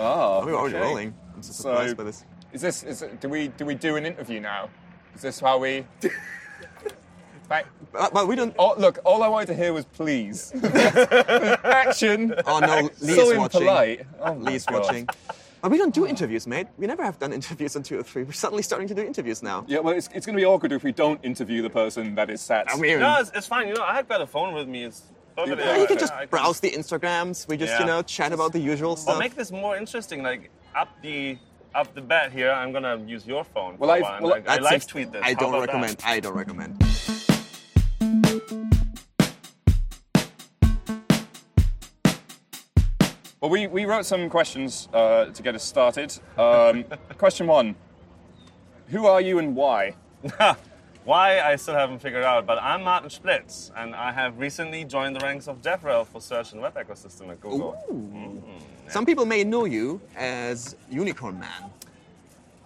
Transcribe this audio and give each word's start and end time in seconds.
Oh, 0.00 0.44
we're 0.44 0.54
already 0.54 0.76
okay. 0.76 0.84
rolling. 0.86 1.14
I'm 1.34 1.42
so 1.42 1.52
So- 1.52 1.62
surprised 1.70 1.96
by 1.96 2.04
this. 2.04 2.24
Is 2.52 2.60
this? 2.62 2.82
Is 2.82 3.02
it, 3.02 3.20
do 3.20 3.28
we? 3.28 3.48
Do 3.48 3.64
we 3.64 3.74
do 3.76 3.94
an 3.96 4.04
interview 4.04 4.40
now? 4.40 4.70
Is 5.14 5.22
this 5.22 5.38
how 5.40 5.58
we? 5.58 5.84
Right. 7.48 7.64
But, 7.92 8.12
but 8.14 8.28
we 8.28 8.36
don't. 8.36 8.54
Oh, 8.58 8.74
look, 8.78 8.98
all 9.04 9.22
I 9.22 9.28
wanted 9.28 9.46
to 9.46 9.54
hear 9.54 9.72
was 9.72 9.84
please. 9.84 10.52
Action. 10.64 12.34
Oh 12.46 12.58
no, 12.60 12.90
Lee 13.00 13.14
so 13.14 13.38
watching. 13.38 13.60
impolite. 13.62 14.06
Oh, 14.20 14.32
Lee's 14.34 14.66
God. 14.66 14.82
watching. 14.82 15.08
But 15.62 15.70
we 15.70 15.76
don't 15.78 15.94
do 15.94 16.06
interviews, 16.06 16.46
mate. 16.46 16.68
We 16.78 16.86
never 16.86 17.04
have 17.04 17.18
done 17.18 17.32
interviews 17.40 17.76
on 17.76 17.82
two 17.82 17.98
or 17.98 18.02
three. 18.02 18.22
We're 18.22 18.32
suddenly 18.32 18.62
starting 18.62 18.88
to 18.88 18.94
do 18.94 19.02
interviews 19.02 19.42
now. 19.42 19.64
Yeah, 19.68 19.80
well, 19.80 19.94
it's, 19.94 20.08
it's 20.14 20.24
going 20.24 20.34
to 20.36 20.40
be 20.40 20.46
awkward 20.46 20.72
if 20.72 20.82
we 20.84 20.92
don't 20.92 21.22
interview 21.24 21.60
the 21.60 21.68
person 21.70 22.14
that 22.14 22.30
is 22.30 22.40
sat. 22.40 22.66
I 22.72 22.76
mean, 22.78 22.98
No, 23.00 23.18
it's, 23.20 23.30
it's 23.34 23.46
fine. 23.46 23.68
You 23.68 23.74
know, 23.74 23.82
I 23.82 23.94
have 23.94 24.08
got 24.08 24.20
a 24.22 24.26
phone 24.26 24.54
with 24.54 24.66
me. 24.68 24.84
It's 24.84 25.02
perfectly 25.46 25.64
yeah, 25.64 25.78
you 25.78 25.86
can 25.86 25.98
just 25.98 26.12
I 26.12 26.26
browse 26.26 26.60
the 26.60 26.70
Instagrams. 26.70 27.48
We 27.48 27.56
just, 27.56 27.72
Yeah. 27.72 27.80
you 27.80 27.86
know, 27.86 28.02
chat 28.02 28.32
about 28.32 28.52
the 28.52 28.58
usual 28.60 28.92
Or 28.92 28.96
stuff. 28.96 29.18
make 29.18 29.34
this 29.34 29.50
more 29.52 29.76
interesting. 29.76 30.22
Like 30.22 30.50
up 30.74 30.88
the 31.02 31.38
up 31.74 31.94
the 31.94 32.00
bet 32.02 32.32
here. 32.32 32.50
I'm 32.50 32.72
gonna 32.72 32.96
use 33.06 33.26
your 33.26 33.44
phone. 33.44 33.76
Well, 33.78 33.90
a 33.90 33.94
I've- 33.94 34.02
while, 34.02 34.14
and 34.16 34.24
well, 34.24 34.34
I, 34.48 34.54
I 34.54 34.58
live 34.58 34.70
seems- 34.82 34.86
tweet 34.86 35.12
this. 35.12 35.22
I 35.24 35.28
How 35.34 35.40
don't 35.40 35.48
about 35.54 35.60
that? 35.66 35.74
recommend. 35.74 36.02
I 36.04 36.20
don't 36.20 36.34
recommend. 36.34 36.76
Well, 43.40 43.50
we, 43.50 43.66
we 43.66 43.86
wrote 43.86 44.04
some 44.04 44.28
questions 44.28 44.88
uh, 44.92 45.26
to 45.26 45.42
get 45.42 45.54
us 45.54 45.64
started. 45.64 46.12
Um, 46.36 46.84
question 47.18 47.46
one 47.46 47.74
Who 48.88 49.06
are 49.06 49.20
you 49.20 49.38
and 49.38 49.56
why? 49.56 49.94
Why 51.10 51.40
I 51.40 51.56
still 51.56 51.74
haven't 51.74 51.98
figured 51.98 52.22
out, 52.22 52.46
but 52.46 52.62
I'm 52.62 52.84
Martin 52.84 53.08
Splitt, 53.10 53.72
and 53.76 53.96
I 53.96 54.12
have 54.12 54.38
recently 54.38 54.84
joined 54.84 55.16
the 55.16 55.20
ranks 55.26 55.48
of 55.48 55.60
DevRel 55.60 56.06
for 56.06 56.20
search 56.20 56.52
and 56.52 56.62
web 56.62 56.74
ecosystem 56.76 57.30
at 57.30 57.40
Google. 57.40 57.74
Some 58.86 59.04
people 59.04 59.26
may 59.26 59.42
know 59.42 59.64
you 59.64 60.00
as 60.14 60.76
Unicorn 60.88 61.40
Man. 61.40 61.72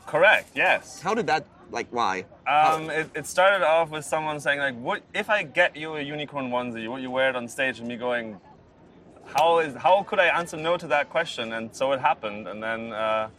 Correct. 0.07 0.51
Yes. 0.55 1.01
How 1.01 1.15
did 1.15 1.27
that? 1.29 1.47
Like, 1.71 1.87
why? 1.91 2.27
Um, 2.47 2.91
it, 2.91 3.09
it 3.15 3.27
started 3.27 3.65
off 3.67 3.89
with 3.89 4.05
someone 4.05 4.39
saying 4.41 4.59
like, 4.59 4.77
"What 4.77 5.01
if 5.15 5.31
I 5.31 5.43
get 5.43 5.75
you 5.75 5.97
a 5.97 6.03
unicorn 6.03 6.51
onesie? 6.51 6.87
Would 6.87 7.01
you 7.01 7.11
wear 7.11 7.31
it 7.31 7.37
on 7.37 7.49
stage?" 7.49 7.79
And 7.79 7.89
me 7.89 7.97
going, 7.97 8.39
"How 9.25 9.61
is 9.61 9.75
how 9.75 10.03
could 10.03 10.19
I 10.19 10.27
answer 10.27 10.59
no 10.59 10.77
to 10.77 10.87
that 10.89 11.09
question?" 11.09 11.55
And 11.55 11.75
so 11.75 11.93
it 11.93 12.01
happened, 12.01 12.47
and 12.47 12.63
then 12.63 12.93
uh, 12.93 13.31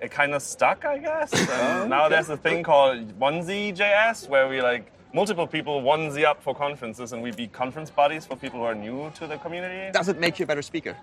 it 0.00 0.10
kind 0.10 0.34
of 0.34 0.42
stuck, 0.42 0.84
I 0.84 0.98
guess. 0.98 1.32
And 1.50 1.90
now 1.90 2.08
there's 2.08 2.28
a 2.28 2.36
thing 2.36 2.62
called 2.62 3.18
onesie.js 3.18 4.28
where 4.28 4.48
we 4.48 4.60
like 4.60 4.92
multiple 5.14 5.46
people 5.46 5.80
onesie 5.82 6.24
up 6.24 6.42
for 6.42 6.54
conferences, 6.54 7.12
and 7.12 7.22
we 7.22 7.30
be 7.32 7.46
conference 7.46 7.90
buddies 7.90 8.26
for 8.26 8.36
people 8.36 8.60
who 8.60 8.66
are 8.66 8.74
new 8.74 9.10
to 9.16 9.26
the 9.26 9.38
community. 9.38 9.90
Does 9.92 10.08
it 10.08 10.18
make 10.18 10.38
you 10.38 10.44
a 10.44 10.46
better 10.46 10.62
speaker? 10.62 10.96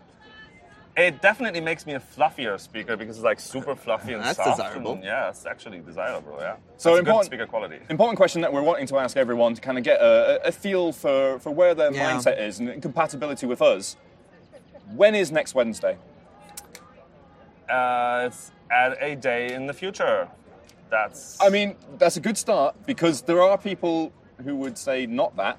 It 0.96 1.24
definitely 1.24 1.60
makes 1.60 1.88
me 1.88 1.94
a 1.96 2.00
fluffier 2.00 2.60
speaker 2.60 2.96
because 2.96 3.18
it's 3.18 3.26
like 3.26 3.40
super 3.40 3.76
fluffy 3.76 4.14
and 4.14 4.24
That's 4.24 4.38
soft. 4.38 4.58
desirable. 4.60 4.94
And, 4.94 5.04
yeah, 5.04 5.30
it's 5.30 5.44
actually 5.48 5.80
desirable. 5.80 6.38
Yeah. 6.40 6.58
So 6.78 6.90
That's 6.92 7.00
important- 7.00 7.22
good 7.22 7.26
speaker 7.26 7.48
quality. 7.48 7.80
Important 7.90 8.16
question 8.18 8.42
that 8.42 8.54
we're 8.54 8.62
wanting 8.62 8.86
to 8.86 8.98
ask 9.00 9.18
everyone 9.18 9.56
to 9.56 9.62
kind 9.62 9.80
of 9.80 9.84
get 9.84 10.00
a, 10.00 10.40
a 10.46 10.52
feel 10.52 10.92
for, 10.92 11.40
for 11.40 11.50
where 11.50 11.74
their 11.74 11.92
Yeah. 11.92 12.12
mindset 12.12 12.40
is 12.40 12.60
and 12.60 12.80
compatibility 12.80 13.48
with 13.48 13.60
us. 13.64 13.98
When 14.94 15.16
is 15.16 15.32
next 15.32 15.56
Wednesday? 15.56 15.98
Uh, 17.68 18.26
it's 18.28 18.52
at 18.74 18.98
a 19.02 19.16
day 19.16 19.54
in 19.54 19.68
the 19.68 19.74
future. 19.74 20.28
That's. 20.90 21.38
I 21.42 21.50
mean, 21.50 21.76
that's 21.98 22.18
a 22.18 22.20
good 22.20 22.38
start 22.38 22.76
because 22.86 23.22
there 23.22 23.42
are 23.42 23.58
people 23.58 24.12
who 24.44 24.56
would 24.58 24.78
say 24.78 25.06
not 25.06 25.36
that. 25.38 25.58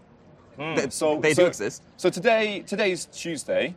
Hmm. 0.57 0.75
They, 0.75 0.91
So 0.91 1.21
they 1.21 1.35
so, 1.35 1.43
do 1.43 1.49
exist. 1.49 1.83
So 1.97 2.11
today, 2.11 2.61
today's 2.67 3.07
Tuesday, 3.07 3.75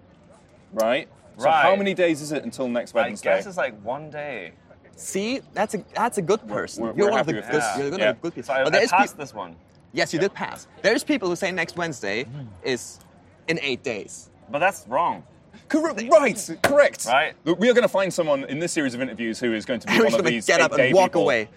right? 0.73 1.07
So 1.39 1.49
how 1.49 1.75
many 1.75 1.93
days 1.93 2.21
is 2.21 2.31
it 2.31 2.43
until 2.43 2.67
next 2.67 2.93
Wednesday? 2.93 3.03
I 3.03 3.09
Wednesday? 3.09 3.29
guess 3.29 3.45
it's 3.47 3.57
like 3.57 3.79
one 3.83 4.09
day. 4.09 4.53
See, 4.95 5.41
that's 5.53 5.75
a 5.75 5.83
that's 5.93 6.17
a 6.17 6.21
good 6.23 6.47
person. 6.47 6.83
we're- 6.83 6.95
you're 6.97 7.05
we're 7.07 7.11
one 7.11 7.19
of 7.19 7.27
the 7.27 7.33
good, 7.33 7.43
this. 7.45 7.65
you're 7.77 7.91
one 7.91 7.99
Yeah. 7.99 8.09
of 8.09 8.15
the 8.17 8.21
good 8.21 8.35
people. 8.35 8.47
So 8.47 8.53
I, 8.53 8.63
but 8.63 8.73
I 8.73 8.79
there's 8.79 8.89
passed 8.91 9.13
peop- 9.13 9.19
this 9.19 9.33
one. 9.33 9.55
yes, 9.93 10.11
you 10.13 10.19
did 10.19 10.33
pass. 10.33 10.67
There's 10.81 11.03
people 11.03 11.29
who 11.29 11.35
say 11.35 11.51
next 11.51 11.77
Wednesday 11.77 12.25
is 12.63 12.99
in 13.47 13.59
eight 13.61 13.83
days. 13.83 14.31
But 14.49 14.59
that's 14.59 14.85
wrong. 14.87 15.23
Correct. 15.69 16.01
Right. 16.09 16.49
Correct. 16.63 17.05
Right. 17.05 17.33
Look, 17.45 17.59
We 17.59 17.69
are 17.69 17.73
going 17.73 17.83
to 17.83 17.87
find 17.89 18.13
someone 18.13 18.43
in 18.45 18.59
this 18.59 18.71
series 18.71 18.93
of 18.93 19.01
interviews 19.01 19.39
who 19.39 19.53
is 19.53 19.65
going 19.65 19.79
to 19.81 19.87
be 19.87 19.99
one 20.03 20.13
of 20.13 20.23
these 20.25 20.45
get 20.45 20.61
up 20.61 20.73
and 20.73 20.93
walk 20.93 21.11
people. 21.11 21.23
away. 21.23 21.49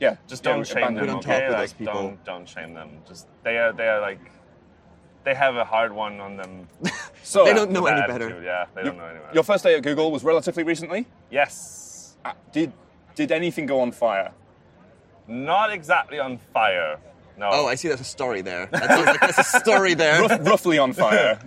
Yeah. 0.00 0.16
Just 0.26 0.44
yeah, 0.44 0.50
don't 0.50 0.58
we 0.60 0.64
shame 0.66 0.76
abandon 0.78 1.06
them. 1.06 1.20
Don't 1.20 1.24
okay? 1.30 1.48
like, 1.48 1.58
those 1.58 1.72
people. 1.72 1.94
Don't 1.94 2.24
don't 2.24 2.48
shame 2.48 2.74
them. 2.74 2.90
Just 3.08 3.26
they 3.42 3.56
are 3.58 3.72
they 3.72 3.88
are 3.88 4.00
like 4.00 4.18
they 5.24 5.34
have 5.34 5.56
a 5.56 5.64
hard 5.64 5.92
one 5.92 6.20
on 6.20 6.36
them. 6.36 6.68
So 7.22 7.46
They 7.46 7.54
don't 7.54 7.70
know 7.70 7.84
Bad 7.86 7.98
any 8.00 8.06
better. 8.12 8.24
attitude, 8.26 8.44
Yeah, 8.44 8.66
they 8.74 8.82
don't 8.82 8.98
know 8.98 9.04
any 9.06 9.18
better. 9.18 9.30
Your 9.32 9.44
first 9.44 9.64
day 9.64 9.74
at 9.76 9.82
Google 9.82 10.10
was 10.12 10.22
relatively 10.24 10.62
recently. 10.62 11.06
yes. 11.30 12.16
Uh, 12.22 12.32
Did 12.52 12.72
did 13.14 13.32
anything 13.32 13.64
go 13.66 13.80
on 13.80 13.92
fire? 13.92 14.32
Not 15.26 15.72
exactly 15.72 16.18
on 16.18 16.38
fire. 16.52 16.98
No. 17.38 17.48
Oh, 17.50 17.66
I 17.66 17.76
see. 17.76 17.88
There's 17.88 18.00
a 18.00 18.04
story 18.04 18.42
there. 18.42 18.66
That 18.66 18.84
sounds 18.84 19.06
like 19.06 19.20
there's 19.20 19.38
a 19.38 19.44
story 19.60 19.94
there. 20.04 20.20
Rough, 20.20 20.46
roughly 20.46 20.78
on 20.78 20.92
fire. 20.92 21.38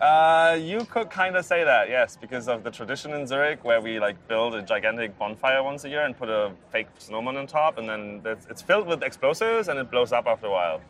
Uh, 0.00 0.56
you 0.58 0.84
could 0.86 1.10
kind 1.10 1.36
of 1.36 1.44
say 1.44 1.62
that, 1.62 1.90
yes, 1.90 2.16
because 2.18 2.48
of 2.48 2.64
the 2.64 2.70
tradition 2.70 3.12
in 3.12 3.26
Zurich 3.26 3.62
where 3.64 3.82
we 3.82 4.00
like 4.00 4.16
build 4.28 4.54
a 4.54 4.62
gigantic 4.62 5.18
bonfire 5.18 5.62
once 5.62 5.84
a 5.84 5.90
year 5.90 6.04
and 6.06 6.16
put 6.16 6.30
a 6.30 6.52
fake 6.70 6.86
snowman 6.98 7.36
on 7.36 7.46
top, 7.46 7.76
and 7.76 7.86
then 7.86 8.22
it's, 8.24 8.46
it's 8.48 8.62
filled 8.62 8.86
with 8.86 9.02
explosives 9.02 9.68
and 9.68 9.78
it 9.78 9.90
blows 9.90 10.12
up 10.12 10.26
after 10.26 10.46
a 10.46 10.50
while. 10.50 10.80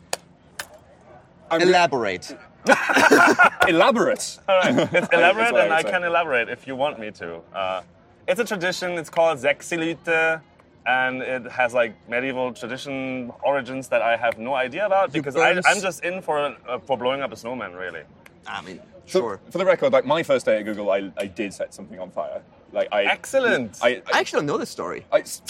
I'm 1.49 1.61
Elaborate. 1.61 2.37
elaborate. 3.67 4.39
All 4.47 4.59
right, 4.59 4.89
it's 4.93 5.09
elaborate, 5.13 5.53
I 5.55 5.63
and 5.65 5.73
I 5.73 5.83
can 5.83 6.03
elaborate 6.03 6.47
if 6.47 6.65
you 6.65 6.77
want 6.77 6.97
me 6.97 7.11
to. 7.11 7.41
Uh, 7.53 7.81
it's 8.29 8.39
a 8.39 8.45
tradition. 8.45 8.91
It's 8.93 9.09
called 9.09 9.39
Sechseläuten, 9.39 10.39
and 10.85 11.21
it 11.21 11.51
has 11.51 11.73
like 11.73 11.95
medieval 12.07 12.53
tradition 12.53 13.31
origins 13.43 13.89
that 13.89 14.01
I 14.01 14.15
have 14.15 14.37
no 14.37 14.53
idea 14.53 14.85
about 14.85 15.11
because 15.11 15.35
I, 15.35 15.59
I'm 15.65 15.81
just 15.81 16.05
in 16.05 16.21
for 16.21 16.55
uh, 16.69 16.79
for 16.79 16.97
blowing 16.97 17.21
up 17.21 17.33
a 17.33 17.35
snowman, 17.35 17.73
really. 17.73 18.03
I 18.47 18.61
mean, 18.61 18.79
So, 19.05 19.19
sure. 19.19 19.39
For 19.49 19.57
the 19.57 19.65
record, 19.65 19.93
like 19.93 20.05
my 20.05 20.23
first 20.23 20.45
day 20.45 20.57
at 20.57 20.63
Google, 20.65 20.89
I, 20.91 21.11
I 21.17 21.25
did 21.27 21.53
set 21.53 21.73
something 21.73 21.99
on 21.99 22.11
fire. 22.11 22.41
Like 22.73 22.87
I 22.91 23.03
Excellent. 23.03 23.79
I, 23.81 24.01
I 24.13 24.19
actually 24.19 24.37
don't 24.39 24.45
know 24.47 24.57
this 24.57 24.69
story. 24.69 25.05
I, 25.11 25.19
f- 25.19 25.41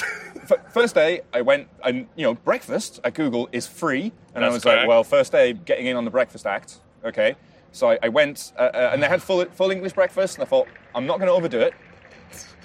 first 0.73 0.95
day, 0.95 1.21
I 1.33 1.41
went, 1.41 1.67
and 1.83 2.07
you 2.15 2.25
know, 2.25 2.33
breakfast 2.33 2.99
at 3.03 3.13
Google 3.13 3.47
is 3.51 3.67
free, 3.67 4.11
and 4.33 4.43
I 4.43 4.49
That's 4.49 4.65
was 4.65 4.65
like, 4.65 4.87
well, 4.87 5.03
first 5.03 5.31
day, 5.31 5.53
getting 5.53 5.85
in 5.85 5.95
on 5.95 6.05
the 6.05 6.11
breakfast 6.11 6.45
act, 6.47 6.77
okay. 7.05 7.35
So 7.73 7.91
I, 7.91 7.99
I 8.03 8.09
went, 8.09 8.51
uh, 8.57 8.61
uh, 8.73 8.89
and 8.91 9.01
they 9.03 9.07
had 9.07 9.21
full 9.21 9.45
full 9.45 9.69
English 9.71 9.93
breakfast, 9.93 10.37
and 10.37 10.43
I 10.43 10.47
thought, 10.49 10.67
I'm 10.95 11.05
not 11.05 11.19
going 11.19 11.27
to 11.27 11.33
overdo 11.33 11.59
it. 11.59 11.73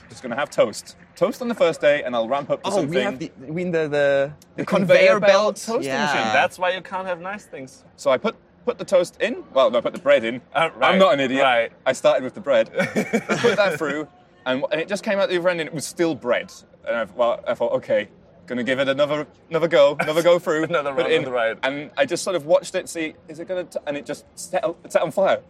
Just 0.08 0.22
going 0.22 0.30
to 0.30 0.36
have 0.36 0.48
toast, 0.50 0.96
toast 1.16 1.42
on 1.42 1.48
the 1.48 1.54
first 1.54 1.80
day, 1.82 2.02
and 2.02 2.14
I'll 2.16 2.28
ramp 2.28 2.48
up 2.50 2.62
to 2.62 2.68
Oh, 2.68 2.76
something. 2.76 2.90
we 2.90 3.00
have 3.02 3.18
the, 3.18 3.30
I 3.46 3.50
mean 3.50 3.70
the 3.72 3.88
the, 3.88 4.32
the 4.56 4.64
conveyor 4.64 5.18
conveyor, 5.18 5.20
belt 5.20 5.30
belt. 5.30 5.56
toaster 5.56 5.82
yeah. 5.90 6.06
machine. 6.06 6.32
That's 6.32 6.58
why 6.58 6.70
you 6.72 6.80
can't 6.80 7.06
have 7.06 7.20
nice 7.20 7.44
things. 7.44 7.84
So 7.96 8.10
I 8.10 8.16
put 8.16 8.36
put 8.66 8.76
the 8.78 8.84
toast 8.84 9.16
in. 9.22 9.44
Well, 9.54 9.70
no, 9.70 9.78
I 9.78 9.80
put 9.80 9.94
the 9.94 10.00
bread 10.00 10.24
in. 10.24 10.42
Uh, 10.52 10.68
right, 10.76 10.92
I'm 10.92 10.98
not 10.98 11.14
an 11.14 11.20
idiot. 11.20 11.42
right. 11.42 11.72
I 11.86 11.92
started 11.92 12.24
with 12.24 12.34
the 12.34 12.40
bread, 12.40 12.70
put 12.74 13.56
that 13.56 13.76
through, 13.78 14.08
and, 14.44 14.64
and 14.70 14.80
it 14.80 14.88
just 14.88 15.02
came 15.04 15.18
out 15.18 15.30
the 15.30 15.38
other 15.38 15.48
end, 15.48 15.60
and 15.60 15.68
it 15.68 15.74
was 15.74 15.86
still 15.86 16.14
bread. 16.14 16.52
And 16.86 16.96
I, 16.96 17.04
well, 17.04 17.42
I 17.46 17.54
thought, 17.54 17.72
okay, 17.74 18.08
gonna 18.46 18.64
give 18.64 18.78
it 18.78 18.88
another 18.88 19.26
another 19.48 19.68
go, 19.68 19.96
another 20.00 20.22
go 20.22 20.38
through, 20.38 20.64
Another 20.74 20.92
run 20.92 21.10
in, 21.10 21.24
the 21.24 21.30
ride. 21.30 21.58
and 21.62 21.90
I 21.96 22.04
just 22.04 22.22
sort 22.22 22.36
of 22.36 22.44
watched 22.44 22.74
it, 22.74 22.88
see, 22.88 23.14
is 23.28 23.38
it 23.38 23.48
gonna, 23.48 23.64
t-? 23.64 23.78
and 23.86 23.96
it 23.96 24.04
just 24.04 24.26
set, 24.34 24.64
set 24.88 25.02
on 25.02 25.10
fire. 25.12 25.40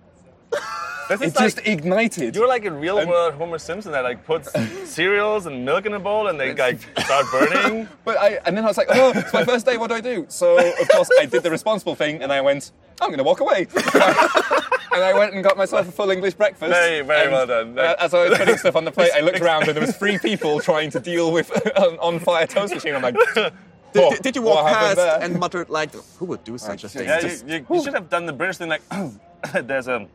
This 1.09 1.21
It 1.21 1.27
is 1.29 1.37
like, 1.37 1.45
just 1.45 1.59
ignited. 1.67 2.34
You're 2.34 2.49
like 2.49 2.65
a 2.65 2.71
real 2.73 2.99
And- 2.99 3.09
world 3.09 3.34
Homer 3.34 3.59
Simpson 3.59 3.93
that 3.93 4.03
like 4.03 4.25
puts 4.27 4.51
cereals 4.91 5.47
and 5.47 5.65
milk 5.65 5.87
in 5.87 5.93
a 5.95 6.01
bowl 6.01 6.27
and 6.27 6.39
they 6.41 6.53
like 6.53 6.81
start 6.99 7.27
burning. 7.33 7.89
But 8.05 8.17
I, 8.19 8.41
and 8.45 8.56
then 8.56 8.65
I 8.65 8.67
was 8.67 8.77
like, 8.77 8.89
oh, 8.91 9.12
it's 9.15 9.33
my 9.33 9.45
first 9.45 9.67
day. 9.67 9.77
What 9.77 9.89
do 9.91 9.95
I 9.95 10.01
do? 10.01 10.27
So 10.29 10.59
of 10.59 10.89
course 10.89 11.09
I 11.21 11.27
did 11.27 11.45
the 11.45 11.51
responsible 11.51 11.95
thing, 11.95 12.23
and 12.23 12.33
I 12.33 12.41
went, 12.41 12.73
I'm 13.01 13.09
going 13.11 13.19
to 13.19 13.25
walk 13.25 13.39
away. 13.39 13.69
and 13.75 15.03
I 15.05 15.12
went 15.17 15.33
and 15.35 15.45
got 15.45 15.56
myself 15.56 15.89
a 15.89 15.93
full 15.93 16.11
English 16.11 16.35
breakfast. 16.35 16.71
Very, 16.73 17.03
very 17.03 17.25
And, 17.25 17.33
well 17.33 17.47
done. 17.47 17.79
uh, 17.79 17.95
As 18.01 18.12
I 18.12 18.29
was 18.29 18.39
putting 18.39 18.56
stuff 18.56 18.75
on 18.75 18.85
the 18.85 18.91
plate, 18.91 19.12
I 19.15 19.21
looked 19.21 19.41
around, 19.41 19.69
and 19.69 19.77
there 19.77 19.87
was 19.87 19.97
three 19.97 20.19
people 20.19 20.59
trying 20.59 20.91
to 20.91 20.99
deal 20.99 21.31
with 21.31 21.50
an 21.76 21.99
on-fire 22.00 22.49
toast 22.49 22.75
machine. 22.75 22.97
I'm 22.97 23.03
like, 23.03 23.15
Did, 23.35 23.53
"Oh, 23.94 24.11
did- 24.11 24.23
did 24.23 24.35
you 24.37 24.43
walk 24.43 24.67
happened 24.67 24.97
past 24.99 25.23
and 25.23 25.38
muttered 25.38 25.69
like, 25.70 25.93
"Who 26.19 26.25
would 26.26 26.43
do 26.43 26.59
such 26.59 26.82
a 26.82 26.88
thing?" 26.88 27.05
Yeah, 27.06 27.20
just- 27.20 27.47
you, 27.47 27.59
you, 27.59 27.67
you 27.76 27.82
should 27.85 27.94
have 27.94 28.11
done 28.11 28.26
the 28.26 28.32
British 28.32 28.56
thing 28.56 28.69
like 28.70 28.82
there's 29.53 29.87
a 29.88 30.09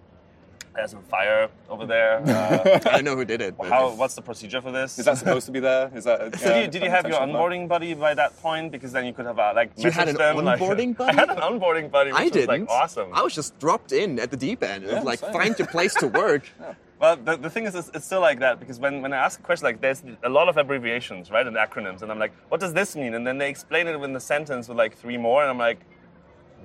there's 0.75 0.93
a 0.93 0.97
fire 0.99 1.49
over 1.69 1.85
there. 1.85 2.21
Uh, 2.31 2.79
I 2.85 2.91
don't 2.95 3.03
know 3.05 3.15
who 3.15 3.25
did 3.25 3.41
it. 3.41 3.55
how 3.63 3.91
what's 3.91 4.15
the 4.15 4.21
procedure 4.21 4.61
for 4.61 4.71
this? 4.71 4.97
Is 4.97 5.05
that 5.05 5.17
supposed 5.17 5.45
to 5.47 5.51
be 5.51 5.59
there? 5.59 5.91
Is 5.93 6.05
that? 6.05 6.37
so 6.39 6.47
did 6.53 6.61
you, 6.65 6.71
did 6.71 6.83
you 6.83 6.89
have 6.89 7.05
your 7.07 7.19
onboarding 7.19 7.67
buddy 7.67 7.93
by 7.93 8.13
that 8.13 8.35
point? 8.41 8.71
Because 8.71 8.91
then 8.91 9.05
you 9.05 9.13
could 9.13 9.25
have 9.25 9.37
uh, 9.39 9.53
like 9.55 9.71
You 9.77 9.91
had 9.91 10.07
an 10.09 10.15
them, 10.15 10.37
like- 10.45 10.59
onboarding 10.61 10.95
buddy? 10.95 11.11
I 11.17 11.19
had 11.21 11.29
an 11.29 11.37
onboarding 11.37 11.91
buddy, 11.91 12.11
which 12.11 12.21
I 12.21 12.29
didn't. 12.29 12.47
like 12.47 12.69
awesome. 12.69 13.09
I 13.13 13.21
was 13.21 13.33
just 13.35 13.57
dropped 13.59 13.91
in 13.91 14.19
at 14.19 14.31
the 14.31 14.37
deep 14.37 14.63
end 14.63 14.83
Yeah, 14.85 14.97
of 14.99 15.03
like 15.03 15.19
same. 15.19 15.33
find 15.33 15.57
your 15.59 15.67
place 15.67 15.93
to 15.95 16.07
work. 16.07 16.43
Well, 17.01 17.15
the, 17.17 17.35
the 17.35 17.49
thing 17.49 17.63
is, 17.65 17.73
it's, 17.73 17.89
it's 17.95 18.05
still 18.05 18.21
like 18.21 18.37
that 18.41 18.59
because 18.59 18.77
when, 18.77 19.01
when 19.01 19.11
I 19.11 19.17
ask 19.17 19.39
a 19.39 19.41
question, 19.41 19.65
like 19.65 19.81
there's 19.81 20.03
a 20.21 20.29
lot 20.29 20.47
of 20.49 20.57
abbreviations, 20.57 21.31
right, 21.31 21.47
and 21.47 21.55
acronyms, 21.57 22.03
and 22.03 22.11
I'm 22.11 22.19
like, 22.19 22.31
what 22.49 22.59
does 22.59 22.73
this 22.73 22.95
mean? 22.95 23.15
And 23.15 23.25
then 23.25 23.39
they 23.39 23.49
explain 23.49 23.87
it 23.87 23.95
in 23.99 24.13
the 24.13 24.19
sentence 24.19 24.67
with 24.67 24.77
like 24.77 24.95
three 24.95 25.17
more, 25.17 25.41
and 25.41 25.49
I'm 25.49 25.57
like, 25.57 25.79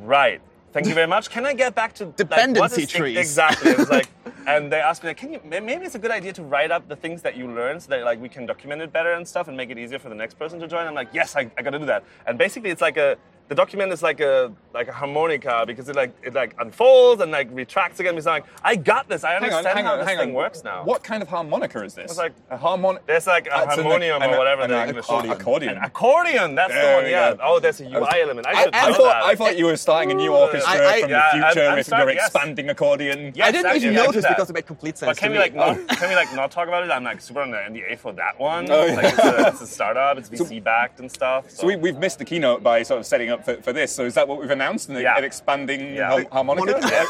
right. 0.02 0.43
Thank 0.76 0.88
you 0.88 0.94
very 0.94 1.06
much. 1.06 1.31
Can 1.31 1.46
I 1.46 1.55
get 1.55 1.75
back 1.75 1.94
to 1.94 2.05
like, 2.05 2.17
Dependency 2.17 2.82
is- 2.82 2.90
trees. 2.90 3.17
Exactly. 3.17 3.70
It 3.70 3.78
was 3.78 3.88
like, 3.88 4.11
and 4.46 4.70
they 4.70 4.78
asked 4.78 5.02
me 5.02 5.08
like, 5.08 5.17
can 5.17 5.32
you 5.32 5.40
maybe 5.43 5.73
it's 5.87 5.94
a 5.94 5.99
good 5.99 6.11
idea 6.11 6.34
to 6.34 6.43
write 6.43 6.70
up 6.70 6.87
the 6.87 6.94
things 6.96 7.23
that 7.23 7.34
you 7.34 7.50
learn 7.50 7.81
so 7.81 7.88
that 7.88 8.05
like 8.05 8.20
we 8.20 8.28
can 8.28 8.44
document 8.44 8.82
it 8.82 8.93
better 8.93 9.14
and 9.14 9.26
stuff 9.26 9.49
and 9.49 9.56
make 9.56 9.70
it 9.70 9.78
easier 9.78 9.99
for 9.99 10.11
the 10.11 10.14
next 10.14 10.38
person 10.38 10.61
to 10.61 10.69
join. 10.69 10.87
I'm 10.87 10.93
like, 10.94 11.08
yes, 11.14 11.34
I, 11.34 11.50
I 11.56 11.62
got 11.62 11.70
to 11.70 11.78
do 11.78 11.87
that. 11.87 12.05
And 12.26 12.37
basically, 12.37 12.69
it's 12.69 12.82
like 12.82 12.99
a 12.99 13.17
the 13.48 13.54
document 13.54 13.93
is 13.93 14.02
like 14.02 14.20
a 14.20 14.52
like 14.75 14.88
a 14.88 14.93
harmonica 14.93 15.64
because 15.66 15.88
it 15.88 15.94
like 15.96 16.12
it 16.22 16.34
like 16.34 16.54
unfolds 16.58 17.22
and 17.22 17.31
like 17.31 17.48
retracts 17.52 18.00
again. 18.00 18.16
It's 18.16 18.26
like 18.26 18.44
I 18.62 18.75
got 18.76 19.08
this. 19.08 19.22
I 19.25 19.34
Hang 19.34 19.44
understand 19.44 19.66
on, 19.69 19.76
hang 19.76 19.84
how 19.84 19.93
on, 19.93 19.98
this 20.00 20.08
hang 20.08 20.19
thing 20.19 20.28
on. 20.31 20.34
works 20.34 20.64
now. 20.64 20.84
What 20.84 21.04
kind 21.04 21.22
of 21.22 21.28
harmonica 21.28 21.82
is 21.84 21.94
this? 21.94 22.10
It's 22.10 22.19
like- 22.19 22.32
a 22.50 22.56
harmonic. 22.56 23.06
There's 23.06 23.26
like 23.26 23.46
a 23.46 23.50
That's 23.50 23.75
harmonium 23.76 24.20
an- 24.22 24.34
or 24.34 24.38
whatever 24.38 24.62
an 24.62 24.70
the 24.70 24.87
English 24.87 25.04
accordion. 25.06 25.32
Accordion. 25.32 25.76
An 25.78 25.84
accordion, 25.84 26.54
that's 26.56 26.72
There 26.72 26.96
the 26.96 27.02
one. 27.02 27.10
Yeah. 27.10 27.34
go. 27.34 27.40
Oh, 27.43 27.60
there's 27.60 27.81
a 27.81 27.84
UI 27.87 28.20
element. 28.22 28.46
I 28.46 28.50
I- 28.50 28.64
should 28.64 28.75
I 28.75 28.88
know 28.88 28.94
thought 28.96 29.04
that. 29.04 29.22
I 29.25 29.34
thought 29.37 29.56
you 29.58 29.66
were 29.66 29.76
starting 29.76 30.10
a 30.10 30.14
new 30.14 30.34
uh, 30.34 30.38
orchestra 30.38 30.72
I- 30.72 30.87
I- 30.96 31.00
from 31.02 31.10
Yeah, 31.10 31.16
the 31.16 31.22
I'm- 31.38 31.52
future 31.54 31.69
I'm 31.69 31.76
with 31.76 31.87
starting- 31.87 32.08
your 32.08 32.14
yes. 32.16 32.26
expanding 32.26 32.69
accordion. 32.70 33.32
Yes, 33.34 33.49
I 33.49 33.50
didn't 33.52 33.62
that- 33.64 33.76
even 33.76 33.94
notice 33.94 34.26
because 34.26 34.50
it 34.50 34.54
made 34.54 34.66
complete 34.66 34.99
sense. 34.99 35.08
But 35.10 35.16
can 35.19 35.28
to 35.31 35.34
we 35.34 35.38
like 35.38 35.54
not 35.54 35.76
can 35.88 36.08
we 36.08 36.16
like 36.16 36.34
not 36.34 36.50
talk 36.50 36.66
about 36.69 36.82
it? 36.84 36.90
I'm 36.90 37.04
like 37.04 37.20
super 37.20 37.40
on 37.42 37.50
the 37.52 37.58
NDA 37.58 37.96
for 37.99 38.12
that 38.14 38.38
one. 38.40 38.69
Oh, 38.70 38.84
yeah. 38.87 39.49
It's 39.49 39.60
a, 39.60 39.66
startup. 39.66 40.19
It's 40.19 40.28
VC 40.34 40.62
backed 40.62 40.99
and 41.00 41.10
stuff. 41.10 41.49
So, 41.50 41.62
So 41.62 41.66
we, 41.69 41.76
we've 41.76 41.96
missed 41.99 42.19
the 42.19 42.25
keynote 42.25 42.62
by 42.62 42.82
sort 42.82 42.99
of 43.00 43.06
setting 43.06 43.31
up 43.31 43.36
for, 43.44 43.56
for 43.62 43.73
this. 43.73 43.93
So 43.94 44.05
is 44.05 44.15
that 44.15 44.27
what 44.29 44.41
we've 44.41 44.50
announced? 44.50 44.88
An, 44.88 44.97
Yeah. 44.97 45.17
an 45.19 45.25
expanding 45.25 45.94
Yeah. 45.94 46.11
har- 46.11 46.27
harmonica? 46.33 46.73
Harmonica. 46.81 47.06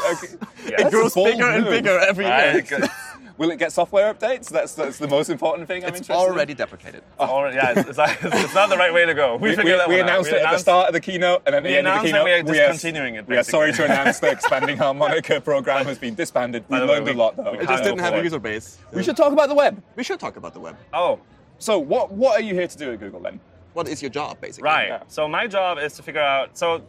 Yeah, 0.65 0.75
okay. 0.75 0.83
It 0.87 0.91
grows 0.91 1.11
a 1.13 1.15
bold 1.15 1.27
bigger 1.31 1.49
and 1.49 1.65
bigger 1.65 1.97
every 1.99 2.25
year. 2.25 2.61
good. 2.61 2.89
Will 3.37 3.51
it 3.51 3.59
get 3.59 3.71
software 3.71 4.11
updates? 4.11 4.49
That's 4.49 4.73
that's 4.73 4.97
the 4.97 5.07
most 5.07 5.29
important 5.29 5.67
thing. 5.67 5.83
I'm 5.83 5.89
It's 5.89 5.99
interested 5.99 6.13
in. 6.25 6.33
already 6.33 6.55
deprecated. 6.55 7.03
Already- 7.19 7.55
yeah, 7.57 7.73
it's, 7.77 7.87
it's, 7.89 8.23
it's 8.43 8.55
not 8.55 8.69
the 8.69 8.77
right 8.77 8.91
way 8.91 9.05
to 9.05 9.13
go. 9.13 9.35
We, 9.35 9.51
We, 9.51 9.57
we, 9.57 9.71
that 9.73 9.87
we 9.87 9.95
one 9.97 10.05
out. 10.05 10.09
announced 10.09 10.31
We 10.31 10.37
it 10.39 10.43
at 10.45 10.51
the 10.53 10.57
start 10.57 10.87
of 10.87 10.93
the 10.93 10.99
keynote, 10.99 11.43
and 11.45 11.53
at 11.53 11.61
the 11.63 11.69
end 11.77 11.85
of 11.87 11.93
the 11.93 11.99
announced 11.99 12.05
keynote, 12.07 12.25
that 12.45 12.51
we 12.51 12.59
are 12.59 12.63
are- 12.63 12.71
discontinuing 12.73 13.13
it, 13.15 13.27
We 13.27 13.37
are 13.37 13.43
sorry 13.43 13.73
to 13.73 13.85
announce 13.85 14.19
the 14.19 14.31
expanding 14.31 14.75
harmonica 14.85 15.39
program 15.39 15.85
has 15.85 15.99
been 15.99 16.15
disbanded. 16.15 16.63
We 16.67 16.77
By 16.77 16.79
the 16.79 16.85
way, 16.87 16.93
learned 16.93 17.05
we- 17.05 17.11
a 17.11 17.15
lot, 17.15 17.35
though. 17.37 17.51
we 17.51 17.59
It 17.59 17.67
just 17.69 17.83
didn't 17.83 17.99
have 17.99 18.15
a 18.15 18.23
user 18.23 18.39
base. 18.39 18.79
We 18.91 19.03
should 19.03 19.15
talk 19.17 19.31
about 19.33 19.49
the 19.49 19.55
web. 19.55 19.83
We 19.95 20.03
should 20.03 20.19
talk 20.19 20.35
about 20.37 20.53
the 20.55 20.59
web. 20.59 20.75
Oh, 20.91 21.19
So, 21.59 21.77
what 21.77 22.11
what 22.11 22.39
are 22.39 22.43
you 22.43 22.55
here 22.55 22.67
to 22.67 22.77
do 22.77 22.91
at 22.91 22.99
Google 22.99 23.19
then? 23.19 23.39
What 23.77 23.87
is 23.87 24.01
your 24.01 24.09
job, 24.09 24.41
basically? 24.41 24.63
right. 24.63 24.87
Yeah. 24.87 25.03
So 25.07 25.27
my 25.27 25.45
job 25.45 25.77
is 25.77 25.93
to 25.97 26.01
figure 26.01 26.27
out. 26.35 26.57
So 26.57 26.81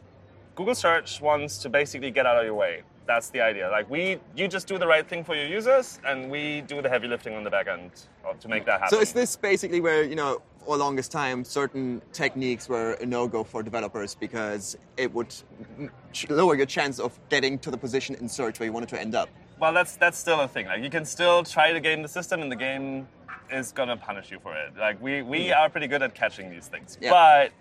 Google 0.55 0.75
Search 0.75 1.20
wants 1.20 1.58
to 1.58 1.69
basically 1.69 2.11
get 2.11 2.25
out 2.25 2.38
of 2.38 2.46
your 2.46 2.55
way. 2.55 2.81
That's 3.06 3.29
the 3.29 3.43
idea. 3.43 3.69
Like 3.69 3.90
we, 3.90 4.19
you 4.35 4.49
just 4.49 4.67
do 4.67 4.79
the 4.79 4.87
right 4.87 5.06
thing 5.06 5.23
for 5.23 5.35
your 5.35 5.44
users, 5.44 6.00
and 6.06 6.31
we 6.31 6.62
do 6.62 6.81
the 6.81 6.88
heavy 6.88 7.06
lifting 7.06 7.35
on 7.35 7.44
the 7.44 7.50
back 7.50 7.69
end 7.69 7.90
to 8.40 8.49
make 8.49 8.64
that 8.64 8.81
happen. 8.81 8.96
So 8.96 9.02
is 9.02 9.12
this 9.12 9.37
basically 9.37 9.82
where 9.82 10.02
you 10.02 10.17
know, 10.17 10.40
for 10.64 10.79
the 10.79 10.82
longest 10.82 11.12
time, 11.12 11.44
certain 11.44 12.00
techniques 12.14 12.70
were 12.70 12.93
a 13.02 13.05
no-go 13.05 13.44
for 13.44 13.62
developers 13.62 14.14
because 14.14 14.79
it 14.96 15.12
would 15.12 15.35
lower 16.31 16.55
your 16.55 16.67
chance 16.67 16.99
of 16.99 17.20
getting 17.29 17.58
to 17.58 17.70
the 17.70 17.76
position 17.76 18.14
in 18.14 18.31
search 18.31 18.61
where 18.61 18.67
you 18.67 18.73
wanted 18.73 18.88
to 18.88 18.99
end 18.99 19.14
up? 19.14 19.29
Well, 19.61 19.75
that's 19.75 19.96
that's 19.96 20.17
still 20.17 20.40
a 20.40 20.49
thing. 20.49 20.64
Like 20.64 20.82
you 20.82 20.88
can 20.88 21.05
still 21.05 21.44
try 21.44 21.70
to 21.70 21.81
game 21.81 22.00
the 22.00 22.08
system, 22.08 22.40
and 22.40 22.50
the 22.50 22.56
game 22.56 23.06
is 23.50 23.72
gonna 23.72 23.96
punish 23.96 24.30
you 24.30 24.38
for 24.40 24.54
it. 24.54 24.76
Like 24.76 25.00
we 25.02 25.22
we 25.22 25.52
are 25.52 25.68
pretty 25.68 25.86
good 25.86 26.02
at 26.02 26.14
catching 26.14 26.50
these 26.50 26.66
things, 26.68 26.98
Yeah. 27.00 27.10
but 27.10 27.52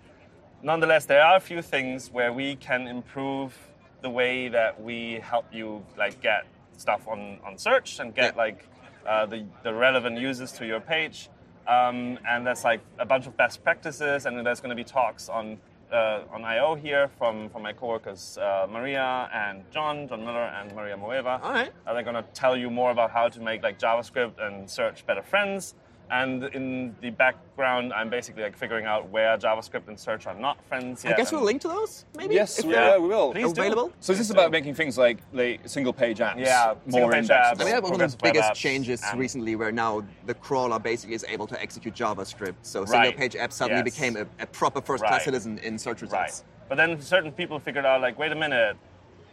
nonetheless, 0.62 1.06
there 1.06 1.22
are 1.22 1.36
a 1.36 1.40
few 1.40 1.62
things 1.62 2.10
where 2.10 2.32
we 2.32 2.56
can 2.56 2.86
improve 2.86 3.56
the 4.02 4.10
way 4.10 4.48
that 4.48 4.80
we 4.80 5.14
help 5.20 5.46
you 5.52 5.84
like 5.96 6.20
get 6.20 6.44
stuff 6.76 7.06
on 7.08 7.38
on 7.44 7.58
search 7.58 7.98
and 8.00 8.14
get 8.14 8.34
Yeah. 8.34 8.42
like 8.42 8.68
uh, 9.06 9.26
the 9.26 9.44
the 9.62 9.72
relevant 9.72 10.18
users 10.18 10.52
to 10.52 10.66
your 10.66 10.80
page. 10.80 11.28
Um, 11.66 12.18
and 12.26 12.46
that's 12.46 12.64
like 12.64 12.80
a 12.98 13.04
bunch 13.04 13.26
of 13.26 13.36
best 13.36 13.62
practices, 13.62 14.24
and 14.24 14.46
there's 14.46 14.60
going 14.60 14.70
to 14.70 14.74
be 14.76 14.84
talks 14.84 15.28
on 15.28 15.58
uh, 15.92 16.20
on 16.32 16.44
I/O 16.44 16.74
here 16.74 17.08
from 17.18 17.48
from 17.50 17.62
my 17.62 17.72
coworkers 17.72 18.38
uh, 18.38 18.66
Maria 18.70 19.28
and 19.32 19.64
John, 19.70 20.08
John 20.08 20.20
Mueller 20.22 20.44
and 20.58 20.74
Maria 20.74 20.96
Moeva. 20.96 21.42
All 21.42 21.52
right. 21.52 21.72
Uh, 21.86 21.94
they're 21.94 22.02
going 22.02 22.14
to 22.16 22.24
tell 22.34 22.56
you 22.56 22.70
more 22.70 22.90
about 22.90 23.10
how 23.10 23.28
to 23.28 23.40
make 23.40 23.62
like 23.62 23.78
JavaScript 23.78 24.38
and 24.40 24.68
search 24.68 25.06
better 25.06 25.22
friends. 25.22 25.74
And 26.10 26.44
in 26.44 26.94
the 27.02 27.10
background, 27.10 27.92
I'm 27.92 28.08
basically 28.08 28.42
like 28.42 28.56
figuring 28.56 28.86
out 28.86 29.08
where 29.10 29.36
JavaScript 29.36 29.88
and 29.88 29.98
search 29.98 30.26
are 30.26 30.34
not 30.34 30.62
friends 30.64 31.04
yet. 31.04 31.14
I 31.14 31.16
guess 31.16 31.32
we'll 31.32 31.42
link 31.42 31.60
to 31.62 31.68
those, 31.68 32.06
maybe. 32.16 32.34
Yes, 32.34 32.58
If 32.58 32.64
they're 32.64 32.74
yeah, 32.74 32.98
we 32.98 33.08
will. 33.08 33.32
Please 33.32 33.52
do. 33.52 33.60
Available. 33.60 33.92
So 34.00 34.12
is 34.12 34.18
this 34.18 34.30
about 34.30 34.50
making 34.50 34.74
things 34.74 34.96
like 34.96 35.18
like 35.32 35.60
single 35.68 35.92
page 35.92 36.18
apps 36.18 36.38
Yeah, 36.38 36.74
more 36.86 37.12
single-page 37.12 37.18
indexable? 37.24 37.62
I 37.68 37.72
mean, 37.80 37.82
one 37.82 38.00
of 38.00 38.10
the 38.10 38.16
biggest 38.22 38.54
changes 38.54 39.02
and- 39.04 39.20
recently, 39.20 39.54
where 39.56 39.70
now 39.72 40.02
the 40.26 40.34
crawler 40.34 40.78
basically 40.78 41.14
is 41.14 41.24
able 41.28 41.46
to 41.46 41.60
execute 41.60 41.94
JavaScript. 41.94 42.54
So 42.62 42.84
single-page 42.86 43.34
apps 43.34 43.52
suddenly 43.52 43.82
Yes. 43.84 43.94
became 43.96 44.16
a, 44.16 44.26
a 44.42 44.46
proper 44.46 44.80
first-class 44.80 45.12
Right. 45.12 45.22
citizen 45.22 45.58
in 45.58 45.78
search 45.78 46.00
Right. 46.02 46.10
results. 46.10 46.44
But 46.68 46.76
then 46.76 47.00
certain 47.00 47.32
people 47.32 47.58
figured 47.58 47.84
out 47.84 48.00
like, 48.00 48.18
wait 48.18 48.32
a 48.32 48.34
minute, 48.34 48.76